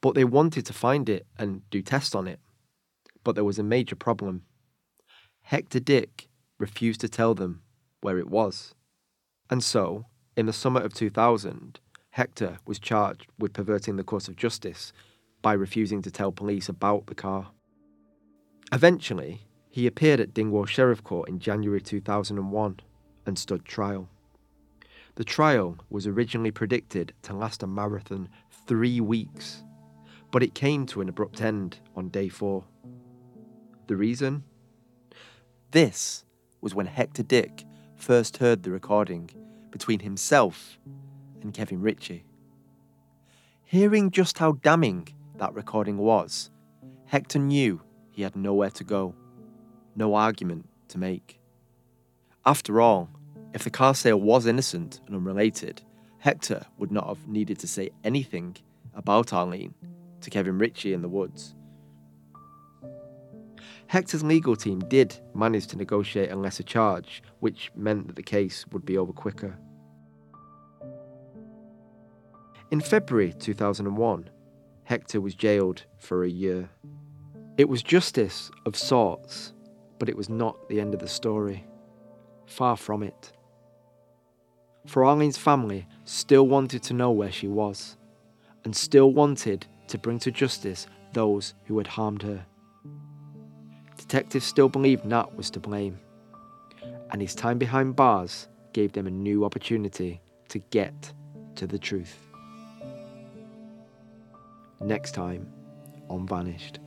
but 0.00 0.16
they 0.16 0.24
wanted 0.24 0.66
to 0.66 0.72
find 0.72 1.08
it 1.08 1.28
and 1.38 1.62
do 1.70 1.80
tests 1.80 2.12
on 2.12 2.26
it. 2.26 2.40
But 3.22 3.36
there 3.36 3.44
was 3.44 3.60
a 3.60 3.62
major 3.62 3.94
problem. 3.94 4.42
Hector 5.42 5.78
Dick 5.78 6.28
refused 6.58 7.00
to 7.02 7.08
tell 7.08 7.36
them 7.36 7.62
where 8.00 8.18
it 8.18 8.28
was. 8.28 8.74
And 9.48 9.62
so, 9.62 10.06
in 10.36 10.46
the 10.46 10.52
summer 10.52 10.80
of 10.80 10.92
2000, 10.92 11.78
Hector 12.10 12.58
was 12.66 12.80
charged 12.80 13.28
with 13.38 13.52
perverting 13.52 13.94
the 13.94 14.02
course 14.02 14.26
of 14.26 14.34
justice 14.34 14.92
by 15.40 15.52
refusing 15.52 16.02
to 16.02 16.10
tell 16.10 16.32
police 16.32 16.68
about 16.68 17.06
the 17.06 17.14
car. 17.14 17.52
Eventually, 18.72 19.42
he 19.68 19.86
appeared 19.86 20.20
at 20.20 20.32
Dingwall 20.32 20.66
Sheriff 20.66 21.02
Court 21.02 21.28
in 21.28 21.40
January 21.40 21.80
2001 21.80 22.80
and 23.26 23.38
stood 23.38 23.64
trial. 23.64 24.08
The 25.16 25.24
trial 25.24 25.76
was 25.90 26.06
originally 26.06 26.52
predicted 26.52 27.12
to 27.22 27.34
last 27.34 27.64
a 27.64 27.66
marathon 27.66 28.28
three 28.66 29.00
weeks, 29.00 29.64
but 30.30 30.42
it 30.42 30.54
came 30.54 30.86
to 30.86 31.00
an 31.00 31.08
abrupt 31.08 31.40
end 31.40 31.78
on 31.96 32.10
day 32.10 32.28
four. 32.28 32.64
The 33.88 33.96
reason? 33.96 34.44
This 35.72 36.24
was 36.60 36.74
when 36.74 36.86
Hector 36.86 37.24
Dick 37.24 37.64
first 37.96 38.36
heard 38.36 38.62
the 38.62 38.70
recording 38.70 39.30
between 39.70 40.00
himself 40.00 40.78
and 41.42 41.52
Kevin 41.52 41.80
Ritchie. 41.80 42.24
Hearing 43.64 44.10
just 44.10 44.38
how 44.38 44.52
damning 44.52 45.08
that 45.36 45.54
recording 45.54 45.98
was, 45.98 46.50
Hector 47.06 47.40
knew 47.40 47.80
he 48.10 48.22
had 48.22 48.36
nowhere 48.36 48.70
to 48.70 48.84
go, 48.84 49.14
no 49.96 50.14
argument 50.14 50.68
to 50.88 50.98
make. 50.98 51.40
After 52.44 52.80
all, 52.80 53.10
if 53.54 53.64
the 53.64 53.70
car 53.70 53.94
sale 53.94 54.20
was 54.20 54.46
innocent 54.46 55.00
and 55.06 55.16
unrelated, 55.16 55.82
Hector 56.18 56.66
would 56.78 56.92
not 56.92 57.06
have 57.06 57.26
needed 57.26 57.58
to 57.60 57.66
say 57.66 57.90
anything 58.04 58.56
about 58.94 59.32
Arlene 59.32 59.74
to 60.20 60.30
Kevin 60.30 60.58
Ritchie 60.58 60.92
in 60.92 61.02
the 61.02 61.08
woods. 61.08 61.54
Hector's 63.86 64.22
legal 64.22 64.54
team 64.54 64.78
did 64.78 65.18
manage 65.34 65.66
to 65.68 65.76
negotiate 65.76 66.30
a 66.30 66.36
lesser 66.36 66.62
charge, 66.62 67.22
which 67.40 67.72
meant 67.74 68.06
that 68.06 68.16
the 68.16 68.22
case 68.22 68.64
would 68.70 68.86
be 68.86 68.96
over 68.96 69.12
quicker. 69.12 69.58
In 72.70 72.80
February 72.80 73.32
2001, 73.32 74.30
Hector 74.84 75.20
was 75.20 75.34
jailed 75.34 75.86
for 75.98 76.22
a 76.22 76.30
year. 76.30 76.70
It 77.60 77.68
was 77.68 77.82
justice 77.82 78.50
of 78.64 78.74
sorts, 78.74 79.52
but 79.98 80.08
it 80.08 80.16
was 80.16 80.30
not 80.30 80.70
the 80.70 80.80
end 80.80 80.94
of 80.94 81.00
the 81.00 81.06
story. 81.06 81.66
Far 82.46 82.74
from 82.74 83.02
it. 83.02 83.32
For 84.86 85.04
Arlene's 85.04 85.36
family 85.36 85.86
still 86.06 86.48
wanted 86.48 86.82
to 86.84 86.94
know 86.94 87.10
where 87.10 87.30
she 87.30 87.48
was, 87.48 87.98
and 88.64 88.74
still 88.74 89.12
wanted 89.12 89.66
to 89.88 89.98
bring 89.98 90.18
to 90.20 90.30
justice 90.30 90.86
those 91.12 91.52
who 91.66 91.76
had 91.76 91.86
harmed 91.86 92.22
her. 92.22 92.46
Detectives 93.98 94.46
still 94.46 94.70
believed 94.70 95.04
Nat 95.04 95.36
was 95.36 95.50
to 95.50 95.60
blame, 95.60 95.98
and 97.10 97.20
his 97.20 97.34
time 97.34 97.58
behind 97.58 97.94
bars 97.94 98.48
gave 98.72 98.92
them 98.92 99.06
a 99.06 99.10
new 99.10 99.44
opportunity 99.44 100.22
to 100.48 100.60
get 100.70 101.12
to 101.56 101.66
the 101.66 101.78
truth. 101.78 102.26
Next 104.80 105.12
time 105.12 105.52
on 106.08 106.26
Vanished. 106.26 106.78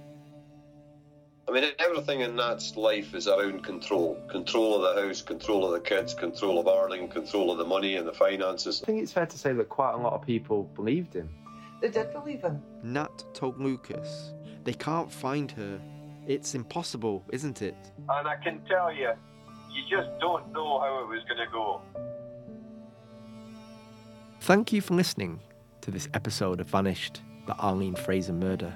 I 1.47 1.51
mean, 1.51 1.65
everything 1.77 2.21
in 2.21 2.35
Nat's 2.37 2.77
life 2.77 3.13
is 3.13 3.27
around 3.27 3.63
control. 3.63 4.17
Control 4.29 4.75
of 4.75 4.95
the 4.95 5.01
house, 5.01 5.21
control 5.21 5.65
of 5.65 5.73
the 5.73 5.79
kids, 5.81 6.13
control 6.13 6.57
of 6.57 6.67
Arlene, 6.67 7.09
control 7.09 7.51
of 7.51 7.57
the 7.57 7.65
money 7.65 7.95
and 7.95 8.07
the 8.07 8.13
finances. 8.13 8.81
I 8.81 8.85
think 8.85 9.03
it's 9.03 9.11
fair 9.11 9.25
to 9.25 9.37
say 9.37 9.51
that 9.53 9.67
quite 9.67 9.93
a 9.93 9.97
lot 9.97 10.13
of 10.13 10.21
people 10.21 10.63
believed 10.75 11.13
him. 11.13 11.29
They 11.81 11.89
did 11.89 12.13
believe 12.13 12.41
him. 12.41 12.61
Nat 12.81 13.23
told 13.33 13.59
Lucas 13.59 14.31
they 14.63 14.73
can't 14.73 15.11
find 15.11 15.51
her. 15.51 15.81
It's 16.25 16.55
impossible, 16.55 17.25
isn't 17.33 17.61
it? 17.61 17.75
And 18.07 18.27
I 18.27 18.37
can 18.37 18.61
tell 18.65 18.93
you, 18.93 19.11
you 19.69 19.83
just 19.89 20.09
don't 20.21 20.49
know 20.53 20.79
how 20.79 21.03
it 21.03 21.07
was 21.07 21.23
going 21.27 21.45
to 21.45 21.51
go. 21.51 21.81
Thank 24.39 24.71
you 24.71 24.79
for 24.79 24.93
listening 24.93 25.41
to 25.81 25.91
this 25.91 26.07
episode 26.13 26.61
of 26.61 26.67
Vanished, 26.67 27.21
the 27.47 27.55
Arlene 27.55 27.95
Fraser 27.95 28.31
murder. 28.31 28.73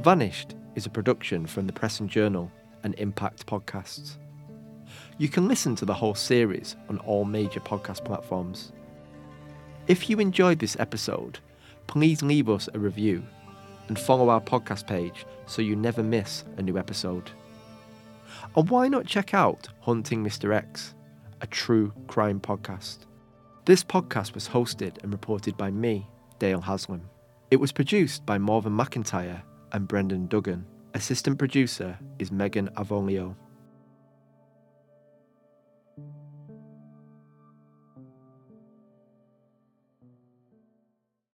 Vanished 0.00 0.56
is 0.74 0.86
a 0.86 0.90
production 0.90 1.46
from 1.46 1.66
the 1.66 1.72
Press 1.72 2.00
and 2.00 2.10
Journal 2.10 2.50
and 2.82 2.94
Impact 2.98 3.46
Podcasts. 3.46 4.16
You 5.18 5.28
can 5.28 5.46
listen 5.46 5.76
to 5.76 5.84
the 5.84 5.94
whole 5.94 6.16
series 6.16 6.74
on 6.88 6.98
all 6.98 7.24
major 7.24 7.60
podcast 7.60 8.04
platforms. 8.04 8.72
If 9.86 10.10
you 10.10 10.18
enjoyed 10.18 10.58
this 10.58 10.76
episode, 10.80 11.38
please 11.86 12.22
leave 12.22 12.50
us 12.50 12.68
a 12.74 12.78
review 12.78 13.24
and 13.86 13.96
follow 13.98 14.30
our 14.30 14.40
podcast 14.40 14.86
page 14.86 15.26
so 15.46 15.62
you 15.62 15.76
never 15.76 16.02
miss 16.02 16.44
a 16.56 16.62
new 16.62 16.76
episode. 16.76 17.30
And 18.56 18.68
why 18.68 18.88
not 18.88 19.06
check 19.06 19.32
out 19.32 19.68
Hunting 19.80 20.24
Mr. 20.24 20.52
X, 20.52 20.94
a 21.40 21.46
true 21.46 21.92
crime 22.08 22.40
podcast? 22.40 23.06
This 23.64 23.84
podcast 23.84 24.34
was 24.34 24.48
hosted 24.48 25.02
and 25.04 25.12
reported 25.12 25.56
by 25.56 25.70
me, 25.70 26.08
Dale 26.40 26.60
Haslam. 26.60 27.08
It 27.52 27.56
was 27.56 27.70
produced 27.70 28.26
by 28.26 28.38
Morven 28.38 28.76
McIntyre 28.76 29.42
and 29.74 29.86
Brendan 29.86 30.28
Duggan. 30.28 30.64
Assistant 30.94 31.38
producer 31.38 31.98
is 32.18 32.30
Megan 32.32 32.68
Avolio. 32.76 33.36